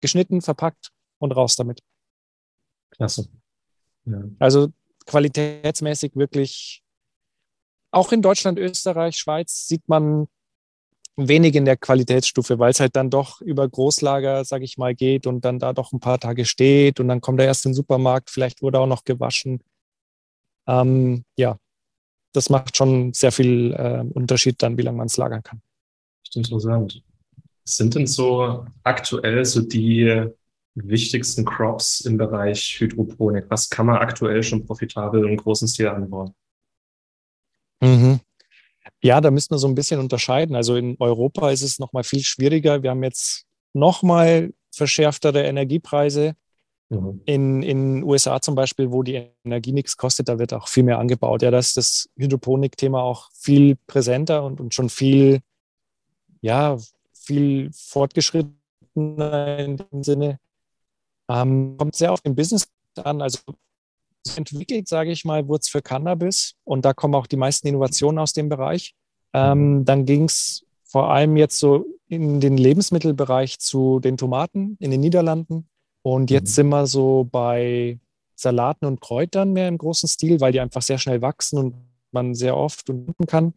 [0.00, 1.80] geschnitten, verpackt und raus damit.
[2.90, 3.28] Klasse.
[4.06, 4.22] Ja.
[4.38, 4.68] Also
[5.04, 6.82] qualitätsmäßig wirklich,
[7.90, 10.26] auch in Deutschland, Österreich, Schweiz sieht man
[11.16, 15.26] wenig in der Qualitätsstufe, weil es halt dann doch über Großlager, sage ich mal, geht
[15.26, 17.76] und dann da doch ein paar Tage steht und dann kommt er erst in den
[17.76, 19.62] Supermarkt, vielleicht wurde auch noch gewaschen.
[20.66, 21.58] Ähm, ja,
[22.32, 25.60] das macht schon sehr viel äh, Unterschied dann, wie lange man es lagern kann.
[26.34, 27.02] Interessant.
[27.64, 30.30] Was sind denn so aktuell so die
[30.74, 33.46] wichtigsten Crops im Bereich Hydroponik?
[33.48, 36.34] Was kann man aktuell schon profitabel im großen Stil anbauen?
[37.80, 38.20] Mhm.
[39.02, 40.56] Ja, da müssen wir so ein bisschen unterscheiden.
[40.56, 42.82] Also in Europa ist es nochmal viel schwieriger.
[42.82, 46.34] Wir haben jetzt nochmal verschärftere Energiepreise.
[46.88, 47.20] Mhm.
[47.26, 50.98] In den USA zum Beispiel, wo die Energie nichts kostet, da wird auch viel mehr
[50.98, 51.42] angebaut.
[51.42, 55.40] Ja, da ist das Hydroponik-Thema auch viel präsenter und, und schon viel,
[56.40, 56.76] ja,
[57.12, 60.38] viel fortgeschrittener in dem Sinne.
[61.28, 63.22] Ähm, kommt sehr auf den Business an.
[63.22, 63.38] Also
[64.36, 68.18] entwickelt, sage ich mal, wurde es für Cannabis und da kommen auch die meisten Innovationen
[68.18, 68.94] aus dem Bereich.
[69.32, 74.90] Ähm, dann ging es vor allem jetzt so in den Lebensmittelbereich zu den Tomaten in
[74.90, 75.68] den Niederlanden.
[76.02, 76.54] Und jetzt mhm.
[76.54, 77.98] sind wir so bei
[78.34, 81.74] Salaten und Kräutern mehr im großen Stil, weil die einfach sehr schnell wachsen und
[82.12, 83.52] man sehr oft und kann.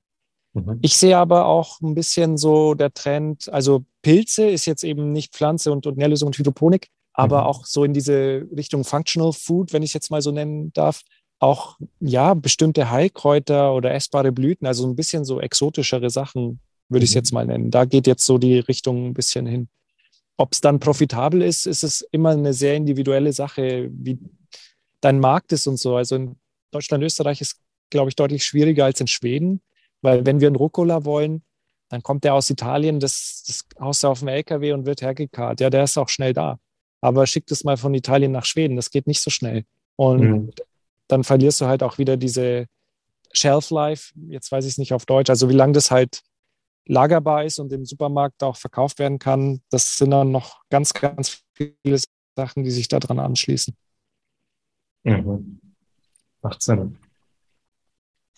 [0.54, 0.80] Mhm.
[0.82, 5.34] Ich sehe aber auch ein bisschen so der Trend, also Pilze ist jetzt eben nicht
[5.34, 7.48] Pflanze und, und Nährlösung und Hydroponik, aber mhm.
[7.48, 11.02] auch so in diese Richtung Functional Food, wenn ich es jetzt mal so nennen darf,
[11.40, 16.60] auch ja bestimmte Heilkräuter oder essbare Blüten, also ein bisschen so exotischere Sachen,
[16.90, 17.20] würde ich es mhm.
[17.20, 17.72] jetzt mal nennen.
[17.72, 19.68] Da geht jetzt so die Richtung ein bisschen hin.
[20.38, 24.20] Ob es dann profitabel ist, ist es immer eine sehr individuelle Sache, wie
[25.00, 25.96] dein Markt ist und so.
[25.96, 26.36] Also in
[26.72, 27.58] Deutschland, Österreich ist,
[27.90, 29.62] glaube ich, deutlich schwieriger als in Schweden,
[30.02, 31.44] weil wenn wir einen Rucola wollen,
[31.90, 35.60] dann kommt der aus Italien, das, das haust du auf dem LKW und wird hergekarrt.
[35.60, 36.58] Ja, der ist auch schnell da
[37.02, 38.76] aber schick das mal von Italien nach Schweden.
[38.76, 39.66] Das geht nicht so schnell.
[39.96, 40.52] Und mhm.
[41.08, 42.68] dann verlierst du halt auch wieder diese
[43.34, 44.14] Shelf Life.
[44.28, 45.30] Jetzt weiß ich es nicht auf Deutsch.
[45.30, 46.22] Also wie lange das halt
[46.86, 51.44] lagerbar ist und im Supermarkt auch verkauft werden kann, das sind dann noch ganz, ganz
[51.54, 52.00] viele
[52.36, 53.76] Sachen, die sich daran anschließen.
[55.04, 55.60] Mhm.
[56.42, 56.98] Macht Sinn.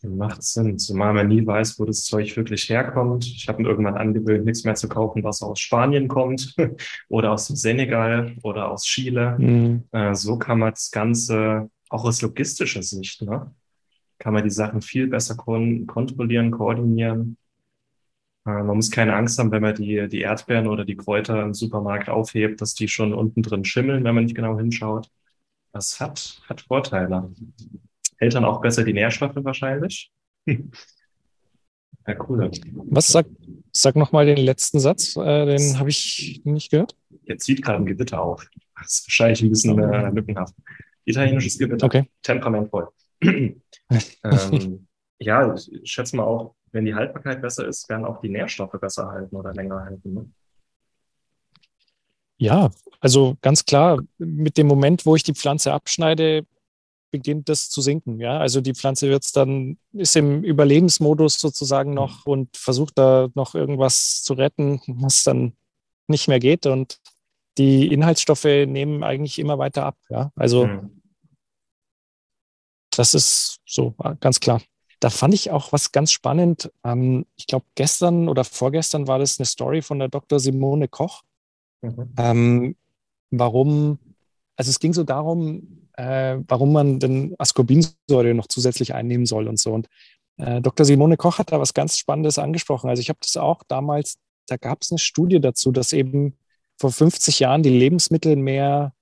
[0.03, 3.25] Macht Sinn, zumal man nie weiß, wo das Zeug wirklich herkommt.
[3.25, 6.55] Ich habe mir irgendwann angewöhnt, nichts mehr zu kaufen, was aus Spanien kommt
[7.09, 9.37] oder aus Senegal oder aus Chile.
[9.39, 9.83] Mhm.
[9.91, 13.53] Äh, so kann man das Ganze auch aus logistischer Sicht, ne?
[14.19, 17.37] kann man die Sachen viel besser kon kontrollieren, koordinieren.
[18.45, 21.53] Äh, man muss keine Angst haben, wenn man die, die Erdbeeren oder die Kräuter im
[21.53, 25.09] Supermarkt aufhebt, dass die schon unten drin schimmeln, wenn man nicht genau hinschaut.
[25.71, 27.31] Das hat, hat Vorteile.
[28.23, 30.11] Eltern auch besser die Nährstoffe wahrscheinlich.
[32.05, 32.51] Ja, cool.
[32.89, 33.25] Was sag,
[33.71, 36.97] sag nochmal den letzten Satz, äh, den habe ich nicht gehört.
[37.23, 38.45] Jetzt zieht gerade ein Gewitter auf.
[38.75, 40.53] Das ist wahrscheinlich ein bisschen äh, lückenhaft.
[41.05, 41.85] Italienisches Gewitter.
[41.85, 42.09] Okay.
[42.21, 42.89] Temperamentvoll.
[43.21, 44.87] ähm,
[45.19, 49.09] ja, ich schätze mal auch, wenn die Haltbarkeit besser ist, werden auch die Nährstoffe besser
[49.09, 50.13] halten oder länger halten.
[50.13, 50.29] Ne?
[52.37, 56.45] Ja, also ganz klar, mit dem Moment, wo ich die Pflanze abschneide,
[57.13, 58.19] beginnt das zu sinken.
[58.19, 63.53] Ja, also die Pflanze wird dann, ist im Überlebensmodus sozusagen noch und versucht da noch
[63.53, 65.53] irgendwas zu retten, was dann
[66.07, 66.65] nicht mehr geht.
[66.65, 66.99] Und
[67.59, 69.95] die Inhaltsstoffe nehmen eigentlich immer weiter ab.
[70.09, 71.01] Ja, also mhm.
[72.89, 74.59] das ist so ganz klar.
[74.99, 76.71] Da fand ich auch was ganz spannend.
[76.83, 80.39] Ähm, ich glaube, gestern oder vorgestern war das eine Story von der Dr.
[80.39, 81.21] Simone Koch.
[81.83, 82.13] Mhm.
[82.17, 82.75] Ähm,
[83.29, 83.99] warum,
[84.55, 89.59] also es ging so darum, äh, warum man denn Ascorbinsäure noch zusätzlich einnehmen soll und
[89.59, 89.73] so.
[89.73, 89.87] Und
[90.37, 90.85] äh, Dr.
[90.85, 92.89] Simone Koch hat da was ganz Spannendes angesprochen.
[92.89, 96.35] Also ich habe das auch damals, da gab es eine Studie dazu, dass eben
[96.79, 98.93] vor 50 Jahren die Lebensmittel mehr,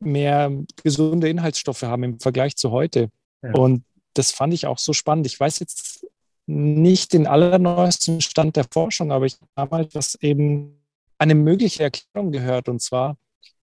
[0.00, 3.10] mehr gesunde Inhaltsstoffe haben im Vergleich zu heute.
[3.42, 3.54] Ja.
[3.54, 5.26] Und das fand ich auch so spannend.
[5.26, 6.06] Ich weiß jetzt
[6.46, 10.82] nicht den allerneuesten Stand der Forschung, aber ich habe damals das eben
[11.18, 12.68] eine mögliche Erklärung gehört.
[12.68, 13.16] Und zwar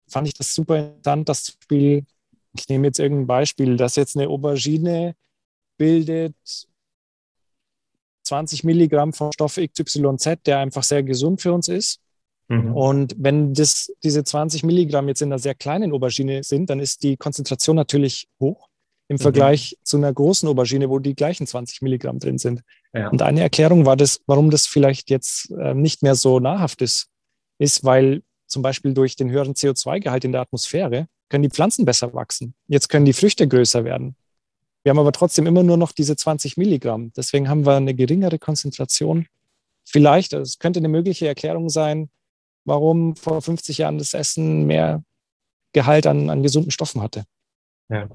[0.07, 2.05] fand ich das super interessant, das Spiel,
[2.59, 5.15] ich nehme jetzt irgendein Beispiel, dass jetzt eine Aubergine
[5.77, 6.35] bildet
[8.23, 12.01] 20 Milligramm von Stoff XYZ, der einfach sehr gesund für uns ist.
[12.49, 12.75] Mhm.
[12.75, 17.03] Und wenn das, diese 20 Milligramm jetzt in einer sehr kleinen Aubergine sind, dann ist
[17.03, 18.69] die Konzentration natürlich hoch
[19.07, 19.19] im mhm.
[19.19, 22.61] Vergleich zu einer großen Aubergine, wo die gleichen 20 Milligramm drin sind.
[22.93, 23.09] Ja.
[23.09, 27.09] Und eine Erklärung war das, warum das vielleicht jetzt äh, nicht mehr so nahrhaft ist,
[27.59, 32.13] ist, weil zum Beispiel durch den höheren CO2-Gehalt in der Atmosphäre können die Pflanzen besser
[32.13, 32.53] wachsen.
[32.67, 34.15] Jetzt können die Früchte größer werden.
[34.83, 37.11] Wir haben aber trotzdem immer nur noch diese 20 Milligramm.
[37.15, 39.27] Deswegen haben wir eine geringere Konzentration.
[39.83, 42.09] Vielleicht, es könnte eine mögliche Erklärung sein,
[42.65, 45.03] warum vor 50 Jahren das Essen mehr
[45.73, 47.25] Gehalt an, an gesunden Stoffen hatte.
[47.89, 48.07] Ja,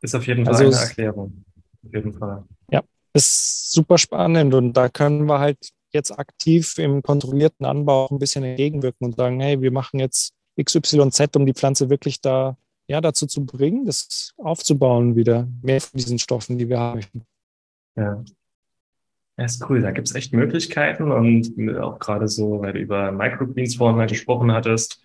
[0.00, 1.44] ist auf jeden Fall also eine Erklärung.
[1.84, 2.44] Auf jeden Fall.
[2.70, 5.58] Ja, ist super spannend und da können wir halt
[5.92, 11.36] jetzt aktiv im kontrollierten Anbau ein bisschen entgegenwirken und sagen, hey, wir machen jetzt XYZ,
[11.36, 12.56] um die Pflanze wirklich da
[12.90, 17.00] ja, dazu zu bringen, das aufzubauen wieder, mehr von diesen Stoffen, die wir haben
[17.96, 18.24] Ja.
[19.36, 19.80] Ja, ist cool.
[19.80, 24.08] Da gibt es echt Möglichkeiten und auch gerade so, weil du über Microgreens vorhin mal
[24.08, 25.00] gesprochen hattest,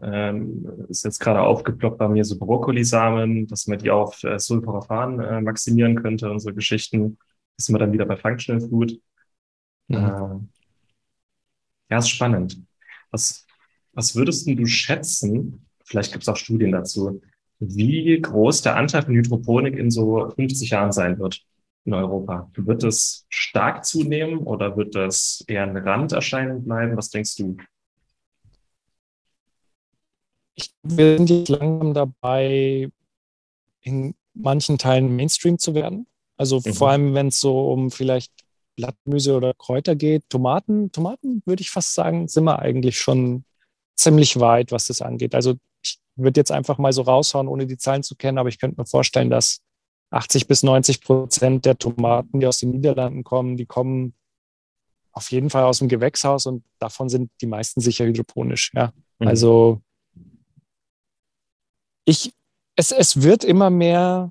[0.00, 5.18] ähm, ist jetzt gerade aufgeploppt bei mir so Brokkolisamen, dass man die auf äh, Sulforaphan
[5.18, 7.18] äh, maximieren könnte und so Geschichten.
[7.58, 9.00] Ist man dann wieder bei Functional Food.
[9.88, 9.96] Mhm.
[9.96, 10.38] Äh,
[11.90, 12.62] ja, ist spannend.
[13.10, 13.44] Was,
[13.92, 17.20] was würdest du schätzen, vielleicht gibt es auch Studien dazu,
[17.60, 21.44] wie groß der Anteil von Hydroponik in so 50 Jahren sein wird
[21.84, 22.50] in Europa.
[22.54, 26.96] Wird es stark zunehmen oder wird das eher eine Randerscheinung bleiben?
[26.96, 27.56] Was denkst du?
[30.56, 32.90] Ich, wir sind jetzt langsam dabei,
[33.80, 36.06] in manchen Teilen Mainstream zu werden.
[36.36, 36.72] Also mhm.
[36.72, 38.32] vor allem, wenn es so um vielleicht
[38.76, 40.28] Blattgemüse oder Kräuter geht.
[40.28, 43.44] Tomaten, Tomaten würde ich fast sagen, sind wir eigentlich schon
[43.94, 45.34] ziemlich weit, was das angeht.
[45.34, 45.54] Also
[46.16, 48.86] würde jetzt einfach mal so raushauen, ohne die Zahlen zu kennen, aber ich könnte mir
[48.86, 49.60] vorstellen, dass
[50.10, 54.14] 80 bis 90 Prozent der Tomaten, die aus den Niederlanden kommen, die kommen
[55.12, 58.72] auf jeden Fall aus dem Gewächshaus und davon sind die meisten sicher hydroponisch.
[58.74, 58.92] Ja.
[59.18, 59.28] Mhm.
[59.28, 59.80] Also
[62.04, 62.32] ich,
[62.76, 64.30] es, es wird immer mehr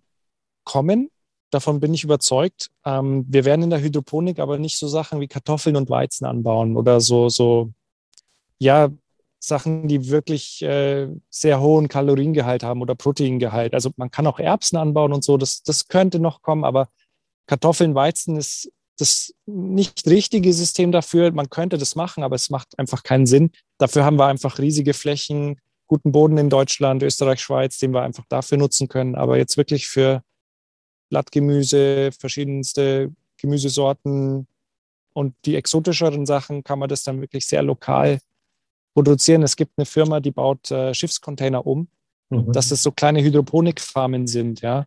[0.64, 1.10] kommen.
[1.52, 2.70] Davon bin ich überzeugt.
[2.86, 6.76] Ähm, wir werden in der Hydroponik aber nicht so Sachen wie Kartoffeln und Weizen anbauen
[6.76, 7.72] oder so, so,
[8.58, 8.90] ja,
[9.46, 13.74] Sachen, die wirklich äh, sehr hohen Kaloriengehalt haben oder Proteingehalt.
[13.74, 16.88] Also man kann auch Erbsen anbauen und so, das, das könnte noch kommen, aber
[17.46, 21.32] Kartoffeln, Weizen ist das nicht richtige System dafür.
[21.32, 23.52] Man könnte das machen, aber es macht einfach keinen Sinn.
[23.80, 28.24] Dafür haben wir einfach riesige Flächen, guten Boden in Deutschland, Österreich, Schweiz, den wir einfach
[28.30, 29.16] dafür nutzen können.
[29.16, 30.24] Aber jetzt wirklich für
[31.10, 34.48] Blattgemüse, verschiedenste Gemüsesorten
[35.14, 38.20] und die exotischeren Sachen kann man das dann wirklich sehr lokal
[38.94, 39.44] produzieren.
[39.44, 41.88] Es gibt eine Firma, die baut äh, Schiffscontainer um,
[42.30, 42.52] mhm.
[42.52, 44.86] dass das so kleine Hydroponikfarmen sind, ja.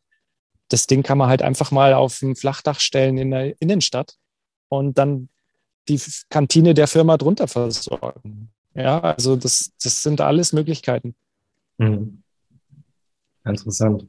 [0.69, 4.17] Das Ding kann man halt einfach mal auf ein Flachdach stellen in der Innenstadt
[4.69, 5.29] und dann
[5.89, 8.51] die Kantine der Firma drunter versorgen.
[8.75, 11.15] Ja, also das, das sind alles Möglichkeiten.
[11.79, 12.23] Mhm.
[13.45, 14.09] Interessant.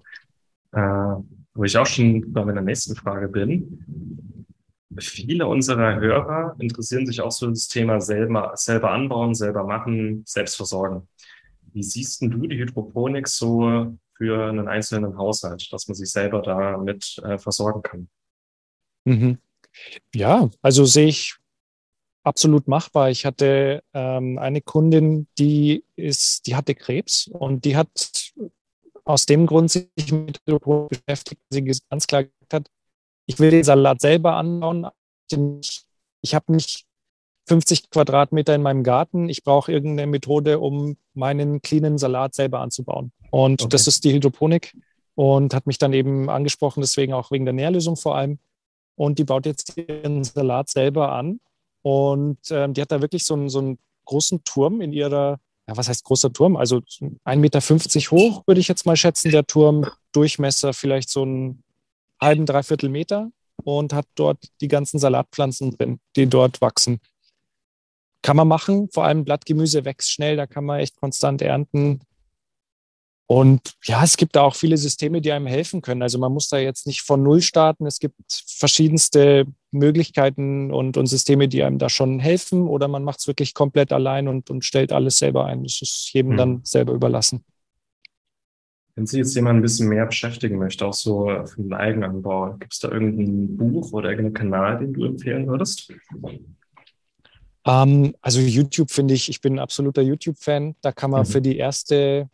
[0.71, 1.15] Äh,
[1.53, 4.36] wo ich auch schon bei meiner nächsten Frage bin,
[4.99, 10.55] viele unserer Hörer interessieren sich auch so das Thema selber, selber anbauen, selber machen, selbst
[10.55, 11.07] versorgen.
[11.73, 17.21] Wie siehst du die Hydroponik so für einen einzelnen Haushalt, dass man sich selber damit
[17.23, 18.09] äh, versorgen kann?
[19.05, 19.37] Mhm.
[20.15, 21.35] Ja, also sehe ich
[22.23, 23.09] absolut machbar.
[23.09, 28.33] Ich hatte ähm, eine Kundin, die ist, die hatte Krebs und die hat
[29.05, 32.69] aus dem Grund sich mit Hydroponik beschäftigt, sie ganz klar gesagt hat,
[33.27, 34.87] ich will den Salat selber anbauen.
[36.21, 36.85] Ich habe nicht
[37.47, 39.29] 50 Quadratmeter in meinem Garten.
[39.29, 43.11] Ich brauche irgendeine Methode, um meinen cleanen Salat selber anzubauen.
[43.29, 43.69] Und okay.
[43.69, 44.75] das ist die Hydroponik
[45.15, 48.39] und hat mich dann eben angesprochen, deswegen auch wegen der Nährlösung vor allem.
[48.95, 51.39] Und die baut jetzt ihren Salat selber an.
[51.81, 55.77] Und ähm, die hat da wirklich so einen, so einen großen Turm in ihrer, ja,
[55.77, 56.55] was heißt großer Turm?
[56.55, 57.59] Also 1,50 Meter
[58.11, 59.85] hoch, würde ich jetzt mal schätzen, der Turm.
[60.13, 61.63] Durchmesser vielleicht so ein
[62.19, 63.31] halben, dreiviertel Meter
[63.63, 66.99] und hat dort die ganzen Salatpflanzen drin, die dort wachsen.
[68.21, 72.01] Kann man machen, vor allem Blattgemüse wächst schnell, da kann man echt konstant ernten.
[73.29, 76.01] Und ja, es gibt da auch viele Systeme, die einem helfen können.
[76.01, 77.85] Also man muss da jetzt nicht von Null starten.
[77.85, 82.69] Es gibt verschiedenste Möglichkeiten und, und Systeme, die einem da schon helfen.
[82.69, 85.63] Oder man macht es wirklich komplett allein und, und stellt alles selber ein.
[85.63, 86.37] Das ist jedem mhm.
[86.37, 87.43] dann selber überlassen.
[88.97, 92.73] Wenn sich jetzt jemand ein bisschen mehr beschäftigen möchte, auch so für den Eigenanbau, gibt
[92.73, 95.93] es da irgendein Buch oder irgendeinen Kanal, den du empfehlen würdest?
[97.63, 100.77] Ähm, also YouTube finde ich, ich bin ein absoluter YouTube-Fan.
[100.81, 101.25] Da kann man mhm.
[101.27, 102.27] für die erste,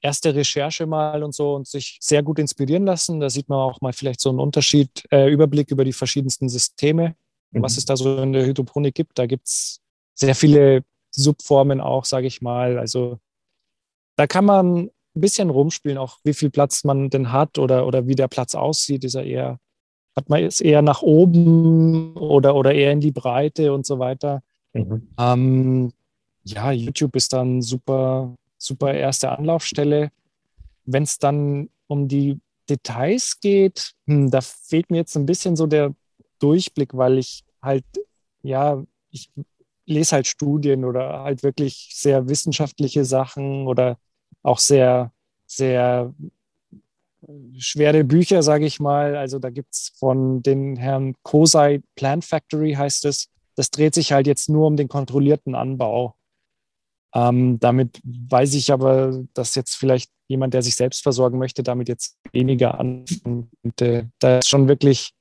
[0.00, 3.20] erste Recherche mal und so und sich sehr gut inspirieren lassen.
[3.20, 7.14] Da sieht man auch mal vielleicht so einen Unterschied, äh, Überblick über die verschiedensten Systeme,
[7.50, 7.60] mhm.
[7.60, 9.18] was es da so in der Hydroponik gibt.
[9.18, 9.82] Da gibt es
[10.14, 12.78] sehr viele Subformen auch, sage ich mal.
[12.78, 13.18] Also
[14.16, 18.06] da kann man ein bisschen rumspielen, auch wie viel Platz man denn hat oder, oder
[18.06, 19.04] wie der Platz aussieht.
[19.04, 19.58] Ist er eher,
[20.16, 24.42] hat man es eher nach oben oder, oder eher in die Breite und so weiter.
[24.72, 25.08] Mhm.
[25.18, 25.92] Ähm,
[26.44, 30.10] ja, YouTube ist dann super, super erste Anlaufstelle.
[30.84, 35.66] Wenn es dann um die Details geht, hm, da fehlt mir jetzt ein bisschen so
[35.66, 35.94] der
[36.38, 37.84] Durchblick, weil ich halt,
[38.42, 39.30] ja, ich
[39.86, 43.98] lese halt Studien oder halt wirklich sehr wissenschaftliche Sachen oder
[44.44, 45.12] auch sehr,
[45.46, 46.14] sehr
[47.58, 49.16] schwere Bücher, sage ich mal.
[49.16, 53.28] Also da gibt es von den Herrn Kosei Plant Factory heißt es.
[53.56, 56.14] Das dreht sich halt jetzt nur um den kontrollierten Anbau.
[57.14, 61.88] Ähm, damit weiß ich aber, dass jetzt vielleicht jemand, der sich selbst versorgen möchte, damit
[61.88, 64.10] jetzt weniger anfangen könnte.
[64.18, 65.12] Da ist schon wirklich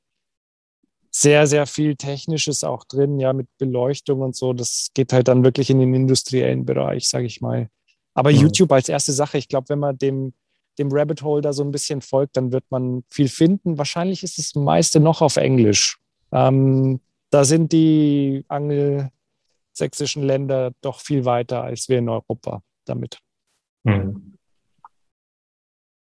[1.11, 4.53] sehr, sehr viel Technisches auch drin, ja, mit Beleuchtung und so.
[4.53, 7.69] Das geht halt dann wirklich in den industriellen Bereich, sage ich mal.
[8.13, 8.41] Aber ja.
[8.41, 10.33] YouTube als erste Sache, ich glaube, wenn man dem,
[10.77, 13.77] dem Rabbit Hole da so ein bisschen folgt, dann wird man viel finden.
[13.77, 15.97] Wahrscheinlich ist das meiste noch auf Englisch.
[16.31, 16.99] Ähm,
[17.29, 23.19] da sind die angelsächsischen Länder doch viel weiter als wir in Europa damit.
[23.85, 24.37] Hm.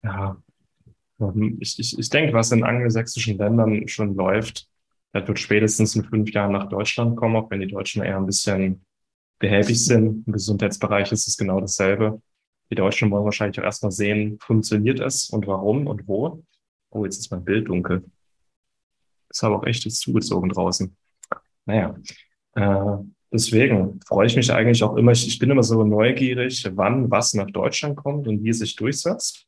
[0.03, 0.37] Ja,
[1.61, 4.69] ich, ich, ich denke, was in angelsächsischen Ländern schon läuft,
[5.13, 8.27] das wird spätestens in fünf Jahren nach Deutschland kommen, auch wenn die Deutschen eher ein
[8.27, 8.85] bisschen
[9.41, 10.27] behäbig sind.
[10.27, 12.23] Im Gesundheitsbereich ist es genau dasselbe.
[12.71, 16.45] Die Deutschen wollen wahrscheinlich auch erstmal sehen, funktioniert es und warum und wo.
[16.91, 18.05] Oh, jetzt ist mein Bild dunkel.
[19.29, 20.97] Ist aber auch echt jetzt zugezogen draußen.
[21.67, 21.97] Naja,
[22.55, 25.13] äh, deswegen freue ich mich eigentlich auch immer.
[25.13, 28.77] Ich, ich bin immer so neugierig, wann was nach Deutschland kommt und wie es sich
[28.77, 29.47] durchsetzt.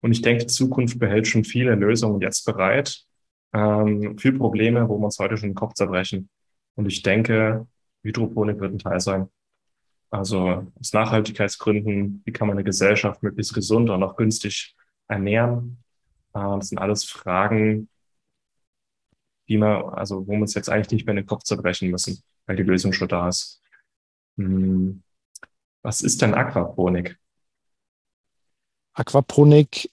[0.00, 3.04] Und ich denke, die Zukunft behält schon viele Lösungen jetzt bereit
[3.52, 6.28] ähm, für Probleme, wo wir uns heute schon den Kopf zerbrechen.
[6.74, 7.66] Und ich denke,
[8.04, 9.28] Hydroponik wird ein Teil sein.
[10.10, 14.76] Also aus Nachhaltigkeitsgründen, wie kann man eine Gesellschaft möglichst gesund und auch günstig
[15.08, 15.82] ernähren?
[16.34, 17.88] Äh, das sind alles Fragen,
[19.48, 22.22] die man, also wo wir uns jetzt eigentlich nicht mehr in den Kopf zerbrechen müssen,
[22.46, 23.60] weil die Lösung schon da ist.
[24.36, 25.02] Hm.
[25.82, 27.18] Was ist denn Aquaponik?
[28.94, 29.90] Aquaponik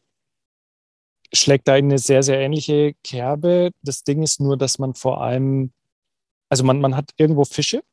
[1.34, 3.72] schlägt da eine sehr, sehr ähnliche Kerbe.
[3.82, 5.74] Das Ding ist nur, dass man vor allem,
[6.50, 7.84] also man, man hat irgendwo Fische,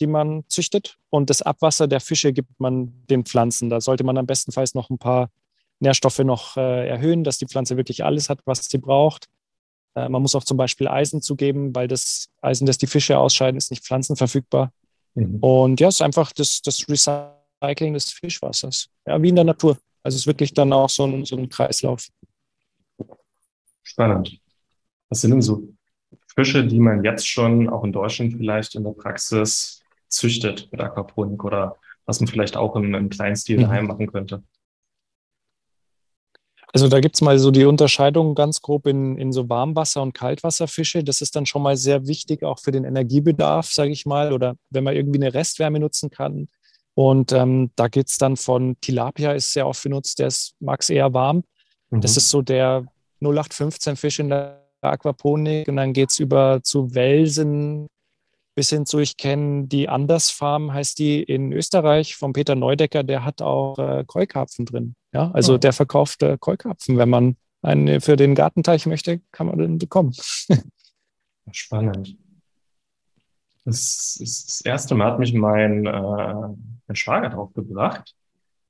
[0.00, 3.70] die man züchtet und das Abwasser der Fische gibt man den Pflanzen.
[3.70, 5.30] Da sollte man am bestenfalls noch ein paar
[5.80, 9.28] Nährstoffe noch äh, erhöhen, dass die Pflanze wirklich alles hat, was sie braucht.
[9.94, 13.58] Äh, man muss auch zum Beispiel Eisen zugeben, weil das Eisen, das die Fische ausscheiden,
[13.58, 14.72] ist nicht pflanzenverfügbar.
[15.14, 15.38] Mhm.
[15.40, 18.88] Und ja, es ist einfach das, das Recycling des Fischwassers.
[19.06, 19.76] Ja, wie in der Natur.
[20.02, 22.08] Also es ist wirklich dann auch so ein, so ein Kreislauf.
[23.82, 24.40] Spannend.
[25.08, 25.68] Was sind denn so
[26.34, 29.81] Fische, die man jetzt schon auch in Deutschland vielleicht in der Praxis
[30.12, 33.62] züchtet mit Aquaponik oder was man vielleicht auch im, im kleinen Stil mhm.
[33.62, 34.42] daheim machen könnte?
[36.74, 40.14] Also da gibt es mal so die Unterscheidung ganz grob in, in so Warmwasser- und
[40.14, 41.04] Kaltwasserfische.
[41.04, 44.56] Das ist dann schon mal sehr wichtig, auch für den Energiebedarf, sage ich mal, oder
[44.70, 46.48] wenn man irgendwie eine Restwärme nutzen kann.
[46.94, 50.80] Und ähm, da geht es dann von Tilapia ist sehr oft benutzt, der ist, mag
[50.80, 51.44] es eher warm.
[51.90, 52.00] Mhm.
[52.00, 52.86] Das ist so der
[53.20, 57.86] 0815 Fisch in der Aquaponik und dann geht es über zu Welsen
[58.54, 63.02] bis hin zu, ich kenne die Anders Farm, heißt die in Österreich von Peter Neudecker,
[63.02, 64.94] der hat auch äh, Keukarpfen drin.
[65.12, 65.58] Ja, also oh.
[65.58, 66.98] der verkauft äh, Keukarpfen.
[66.98, 70.12] Wenn man eine für den Gartenteich möchte, kann man den bekommen.
[71.50, 72.16] Spannend.
[73.64, 78.14] Das, das, das, erste Mal hat mich mein, äh, mein Schwager drauf gebracht,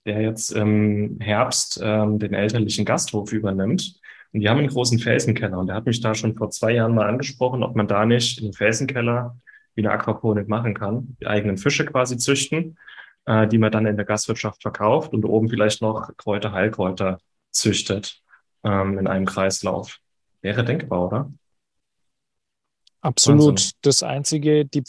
[0.05, 3.99] der jetzt im Herbst ähm, den elterlichen Gasthof übernimmt.
[4.33, 5.59] Und die haben einen großen Felsenkeller.
[5.59, 8.38] Und der hat mich da schon vor zwei Jahren mal angesprochen, ob man da nicht
[8.38, 9.37] in den Felsenkeller
[9.74, 12.78] wie eine Aquaponik machen kann, die eigenen Fische quasi züchten,
[13.26, 17.18] äh, die man dann in der Gastwirtschaft verkauft und oben vielleicht noch Kräuter, Heilkräuter
[17.51, 18.20] züchtet
[18.64, 19.99] ähm, in einem Kreislauf.
[20.40, 21.32] Wäre denkbar, oder?
[23.01, 23.49] Absolut.
[23.49, 23.72] Wahnsinn.
[23.82, 24.82] Das Einzige, die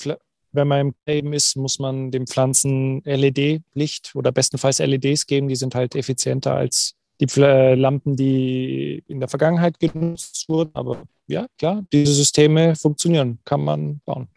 [0.54, 5.48] wenn man im Leben ist, muss man den Pflanzen LED-Licht oder bestenfalls LEDs geben.
[5.48, 10.72] Die sind halt effizienter als die Lampen, die in der Vergangenheit genutzt wurden.
[10.76, 14.28] Aber ja, klar, diese Systeme funktionieren, kann man bauen.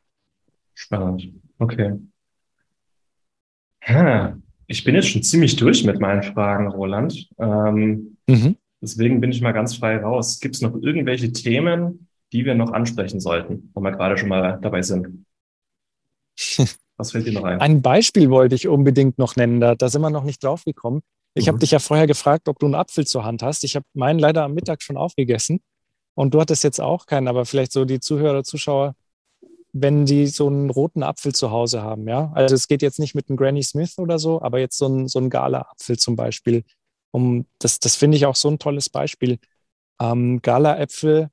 [0.77, 1.33] Spannend.
[1.59, 1.95] Okay.
[3.83, 4.37] Ha.
[4.67, 7.29] Ich bin jetzt schon ziemlich durch mit meinen Fragen, Roland.
[7.39, 8.57] Ähm, mhm.
[8.81, 10.39] Deswegen bin ich mal ganz frei raus.
[10.39, 14.59] Gibt es noch irgendwelche Themen, die wir noch ansprechen sollten, wo wir gerade schon mal
[14.61, 15.25] dabei sind?
[16.99, 17.61] Was fällt dir noch ein?
[17.61, 19.61] Ein Beispiel wollte ich unbedingt noch nennen.
[19.61, 21.01] Da, da sind wir noch nicht drauf gekommen.
[21.35, 21.49] Ich mhm.
[21.49, 23.65] habe dich ja vorher gefragt, ob du einen Apfel zur Hand hast.
[23.65, 25.61] Ich habe meinen leider am Mittag schon aufgegessen
[26.15, 28.95] und du hattest jetzt auch keinen, aber vielleicht so die Zuhörer, Zuschauer,
[29.81, 32.31] wenn die so einen roten Apfel zu Hause haben, ja.
[32.35, 35.09] Also es geht jetzt nicht mit einem Granny Smith oder so, aber jetzt so ein,
[35.09, 36.65] so ein Gala-Apfel zum Beispiel.
[37.11, 39.39] Um, das das finde ich auch so ein tolles Beispiel.
[40.01, 41.31] Ähm, Gala-Äpfel,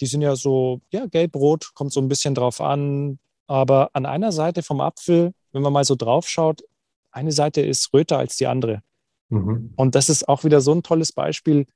[0.00, 3.18] die sind ja so, ja, gelb-rot, kommt so ein bisschen drauf an.
[3.46, 6.62] Aber an einer Seite vom Apfel, wenn man mal so drauf schaut,
[7.10, 8.82] eine Seite ist röter als die andere.
[9.30, 9.72] Mhm.
[9.76, 11.66] Und das ist auch wieder so ein tolles Beispiel,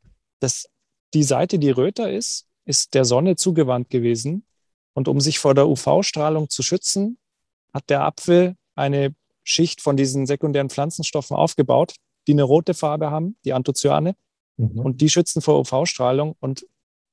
[0.40, 0.68] dass
[1.14, 4.44] die Seite, die röter ist, ist der Sonne zugewandt gewesen.
[4.94, 7.18] Und um sich vor der UV-Strahlung zu schützen,
[7.72, 9.14] hat der Apfel eine
[9.44, 11.94] Schicht von diesen sekundären Pflanzenstoffen aufgebaut,
[12.26, 14.14] die eine rote Farbe haben, die Anthocyane.
[14.56, 14.78] Mhm.
[14.78, 16.36] Und die schützen vor UV-Strahlung.
[16.40, 16.66] Und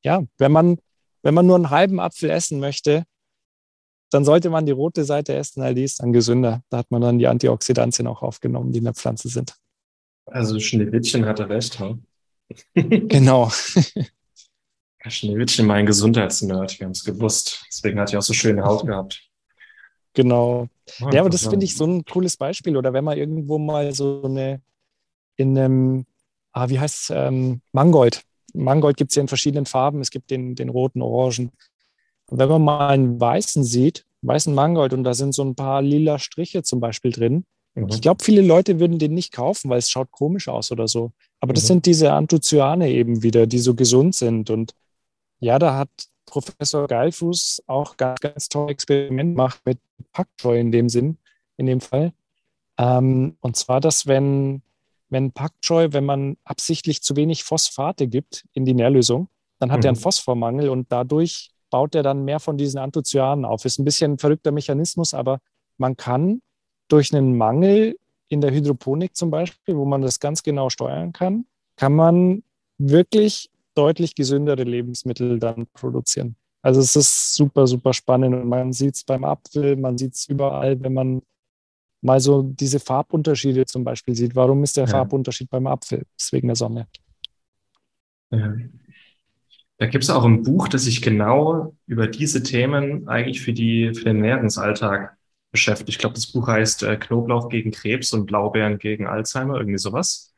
[0.04, 0.78] ja, wenn man,
[1.24, 3.06] wenn man nur einen halben Apfel essen möchte,
[4.12, 6.64] dann sollte man die rote Seite essen, weil die ist dann gesünder.
[6.70, 9.56] Da hat man dann die Antioxidantien auch aufgenommen, die in der Pflanze sind.
[10.26, 11.98] Also Schneewittchen hatte recht, ha?
[12.74, 13.52] genau.
[15.08, 17.66] Schneewittchen, mein Gesundheitsnerd, wir haben es gewusst.
[17.70, 19.24] Deswegen hat er auch so schöne Haut gehabt.
[20.14, 20.68] Genau.
[21.02, 22.76] Oh, ja, aber das finde ich so ein cooles Beispiel.
[22.76, 24.62] Oder wenn man irgendwo mal so eine
[25.38, 26.06] in einem,
[26.52, 28.24] ah, wie heißt es, ähm, Mangold.
[28.54, 30.02] Mangold gibt es ja in verschiedenen Farben.
[30.02, 31.52] Es gibt den, den roten, orangen.
[32.26, 35.82] Und wenn man mal einen weißen sieht, weißen Mangold, und da sind so ein paar
[35.82, 37.46] lila Striche zum Beispiel drin,
[37.76, 37.88] Mhm.
[37.90, 41.12] Ich glaube, viele Leute würden den nicht kaufen, weil es schaut komisch aus oder so.
[41.40, 41.68] Aber das mhm.
[41.68, 44.50] sind diese Anthocyane eben wieder, die so gesund sind.
[44.50, 44.74] Und
[45.40, 45.90] ja, da hat
[46.26, 49.80] Professor Geilfuß auch ganz, ganz tolle Experimente gemacht mit
[50.12, 51.18] Packjoy in dem Sinn,
[51.58, 52.14] in dem Fall.
[52.78, 54.62] Ähm, und zwar, dass wenn,
[55.10, 59.28] wenn Packjoy, wenn man absichtlich zu wenig Phosphate gibt in die Nährlösung,
[59.58, 59.86] dann hat mhm.
[59.86, 60.02] er einen mhm.
[60.02, 63.66] Phosphormangel und dadurch baut er dann mehr von diesen Anthocyanen auf.
[63.66, 65.40] Ist ein bisschen ein verrückter Mechanismus, aber
[65.78, 66.42] man kann
[66.88, 71.46] durch einen Mangel in der Hydroponik zum Beispiel, wo man das ganz genau steuern kann,
[71.76, 72.44] kann man
[72.78, 76.36] wirklich deutlich gesündere Lebensmittel dann produzieren.
[76.62, 80.28] Also es ist super, super spannend und man sieht es beim Apfel, man sieht es
[80.28, 81.22] überall, wenn man
[82.02, 84.36] mal so diese Farbunterschiede zum Beispiel sieht.
[84.36, 84.92] Warum ist der ja.
[84.92, 86.00] Farbunterschied beim Apfel?
[86.16, 86.88] Das ist wegen der Sonne.
[88.32, 88.54] Ja.
[89.78, 93.94] Da gibt es auch ein Buch, das sich genau über diese Themen eigentlich für, die,
[93.94, 95.18] für den Ernährungsalltag
[95.52, 95.90] beschäftigt.
[95.90, 100.36] Ich glaube, das Buch heißt äh, Knoblauch gegen Krebs und Blaubeeren gegen Alzheimer, irgendwie sowas.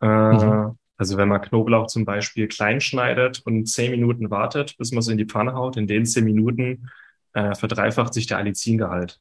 [0.00, 0.78] Äh, mhm.
[1.00, 5.08] Also wenn man Knoblauch zum Beispiel klein schneidet und zehn Minuten wartet, bis man es
[5.08, 6.90] in die Pfanne haut, in den zehn Minuten
[7.32, 9.18] äh, verdreifacht sich der Allicingehalt.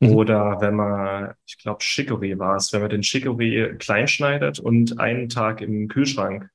[0.00, 0.10] Mhm.
[0.10, 5.00] Oder wenn man, ich glaube, Chicorée war es, wenn man den Chicorée klein schneidet und
[5.00, 6.50] einen Tag im Kühlschrank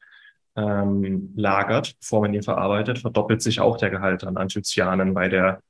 [0.56, 5.64] ähm, lagert, bevor man ihn verarbeitet, verdoppelt sich auch der Gehalt an Anthocyanen, weil der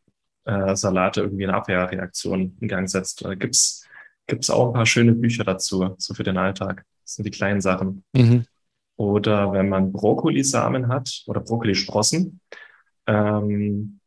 [0.43, 3.23] äh, Salate irgendwie eine Abwehrreaktion in Gang setzt.
[3.23, 3.87] Da gibt's
[4.27, 6.83] gibt's auch ein paar schöne Bücher dazu, so für den Alltag.
[7.11, 8.05] Das sind die kleinen Sachen.
[8.13, 8.45] Mhm.
[8.95, 12.39] Oder wenn man Brokkolisamen hat oder Brokkolisprossen,
[13.05, 13.99] ähm,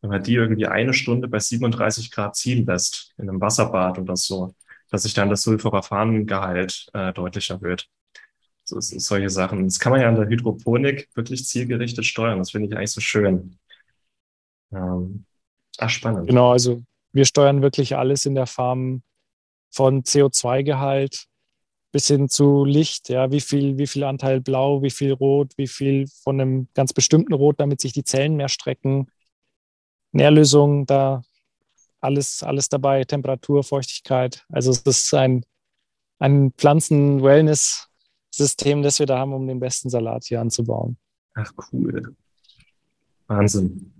[0.00, 4.16] wenn man die irgendwie eine Stunde bei 37 Grad ziehen lässt, in einem Wasserbad oder
[4.16, 4.54] so,
[4.90, 7.86] dass sich dann das Sulforaphangehalt äh, deutlich erhöht.
[8.64, 9.64] So, solche Sachen.
[9.64, 12.38] Das kann man ja an der Hydroponik wirklich zielgerichtet steuern.
[12.38, 13.58] Das finde ich eigentlich so schön.
[14.72, 15.26] Ähm,
[15.76, 16.28] Ach, spannend.
[16.28, 16.82] Genau, also
[17.12, 19.02] wir steuern wirklich alles in der Farm
[19.68, 21.28] von CO2-Gehalt
[21.90, 25.68] bis hin zu Licht, ja, wie viel, wie viel Anteil blau, wie viel rot, wie
[25.68, 29.10] viel von einem ganz bestimmten Rot, damit sich die Zellen mehr strecken.
[30.12, 31.22] Nährlösung, da
[32.00, 34.44] alles, alles dabei, Temperatur, Feuchtigkeit.
[34.48, 35.44] Also es ist ein,
[36.18, 40.96] ein Pflanzen-Wellness-System, das wir da haben, um den besten Salat hier anzubauen.
[41.34, 42.16] Ach cool.
[43.26, 43.92] Wahnsinn.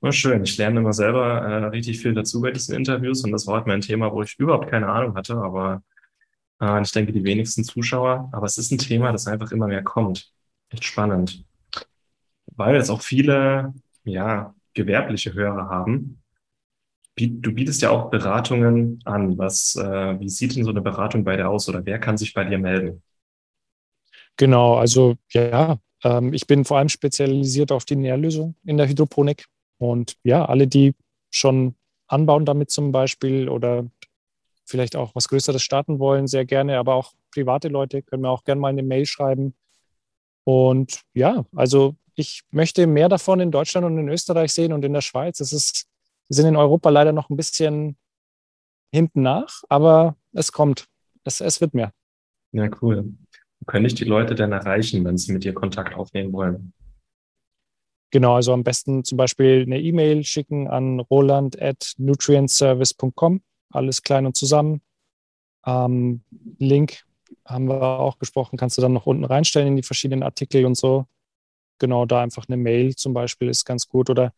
[0.00, 3.46] Na schön, ich lerne immer selber äh, richtig viel dazu bei diesen Interviews und das
[3.46, 5.82] war halt mein Thema, wo ich überhaupt keine Ahnung hatte, aber
[6.60, 9.82] äh, ich denke, die wenigsten Zuschauer, aber es ist ein Thema, das einfach immer mehr
[9.82, 10.32] kommt.
[10.70, 11.44] Echt spannend.
[12.46, 16.22] Weil jetzt auch viele, ja, gewerbliche Hörer haben.
[17.18, 19.38] Du bietest ja auch Beratungen an.
[19.38, 22.34] Was, äh, wie sieht denn so eine Beratung bei dir aus oder wer kann sich
[22.34, 23.02] bei dir melden?
[24.36, 29.46] Genau, also ja, ähm, ich bin vor allem spezialisiert auf die Nährlösung in der Hydroponik.
[29.78, 30.94] Und ja, alle, die
[31.30, 31.74] schon
[32.06, 33.86] anbauen damit zum Beispiel oder
[34.66, 38.44] vielleicht auch was Größeres starten wollen, sehr gerne, aber auch private Leute können mir auch
[38.44, 39.54] gerne mal eine Mail schreiben.
[40.44, 44.92] Und ja, also ich möchte mehr davon in Deutschland und in Österreich sehen und in
[44.92, 45.40] der Schweiz.
[45.40, 45.86] Es ist,
[46.28, 47.96] wir sind in Europa leider noch ein bisschen
[48.92, 50.86] hinten nach, aber es kommt.
[51.24, 51.92] es, es wird mehr.
[52.52, 53.12] Ja, cool.
[53.60, 56.72] Wo können dich die Leute denn erreichen, wenn sie mit dir Kontakt aufnehmen wollen?
[58.10, 63.42] Genau, also am besten zum Beispiel eine E-Mail schicken an roland.nutrientservice.com.
[63.76, 64.80] Alles klein und zusammen.
[65.66, 66.22] Ähm,
[66.58, 67.04] Link
[67.44, 70.76] haben wir auch besprochen, kannst du dann noch unten reinstellen in die verschiedenen Artikel und
[70.76, 71.06] so.
[71.78, 74.10] Genau, da einfach eine Mail zum Beispiel ist ganz gut.
[74.10, 74.32] Oder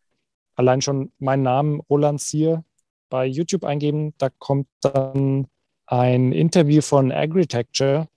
[0.57, 2.65] allein schon meinen Namen Roland Zier
[3.09, 4.15] bei YouTube eingeben.
[4.19, 5.47] Da kommt dann
[5.87, 8.09] ein Interview von Agritecture,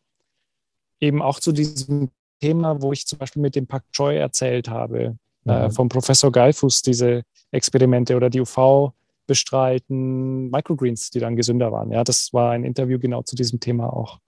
[0.99, 2.09] eben auch zu diesem
[2.41, 5.11] Thema, wo ich zum Beispiel mit dem Pak Choi erzählt habe, äh,
[5.45, 5.51] mhm.
[5.51, 8.91] äh, vom Professor Geilfuß, diese Experimente oder die UV
[9.27, 11.91] bestreiten, Microgreens, die dann gesünder waren.
[11.91, 14.19] Ja, das war ein Interview genau zu diesem Thema auch.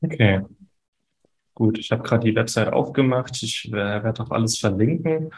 [0.00, 0.42] Okay.
[1.54, 3.42] Gut, ich habe gerade die Website aufgemacht.
[3.42, 5.30] Ich äh, werde auch alles verlinken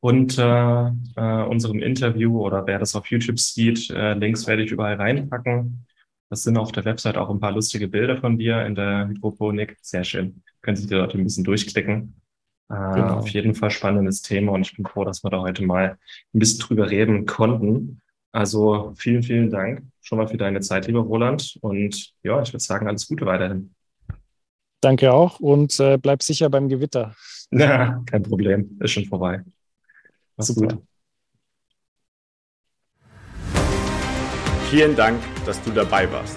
[0.00, 3.90] unter äh, unserem Interview oder wer das auf YouTube sieht.
[3.90, 5.86] Äh, Links werde ich überall reinpacken.
[6.28, 9.76] Das sind auf der Website auch ein paar lustige Bilder von dir in der Hydroponik.
[9.80, 10.42] Sehr schön.
[10.60, 12.14] Können sich die Leute ein bisschen durchklicken.
[12.68, 13.18] Äh, genau.
[13.18, 15.98] Auf jeden Fall spannendes Thema und ich bin froh, dass wir da heute mal
[16.34, 18.00] ein bisschen drüber reden konnten.
[18.32, 21.58] Also vielen, vielen Dank schon mal für deine Zeit, lieber Roland.
[21.62, 23.74] Und ja, ich würde sagen, alles Gute weiterhin.
[24.80, 27.14] Danke auch und äh, bleib sicher beim Gewitter.
[27.52, 28.76] Ja, kein Problem.
[28.80, 29.40] Ist schon vorbei.
[30.36, 30.74] Mach's Super.
[30.74, 30.82] gut.
[34.68, 36.36] Vielen Dank, dass du dabei warst.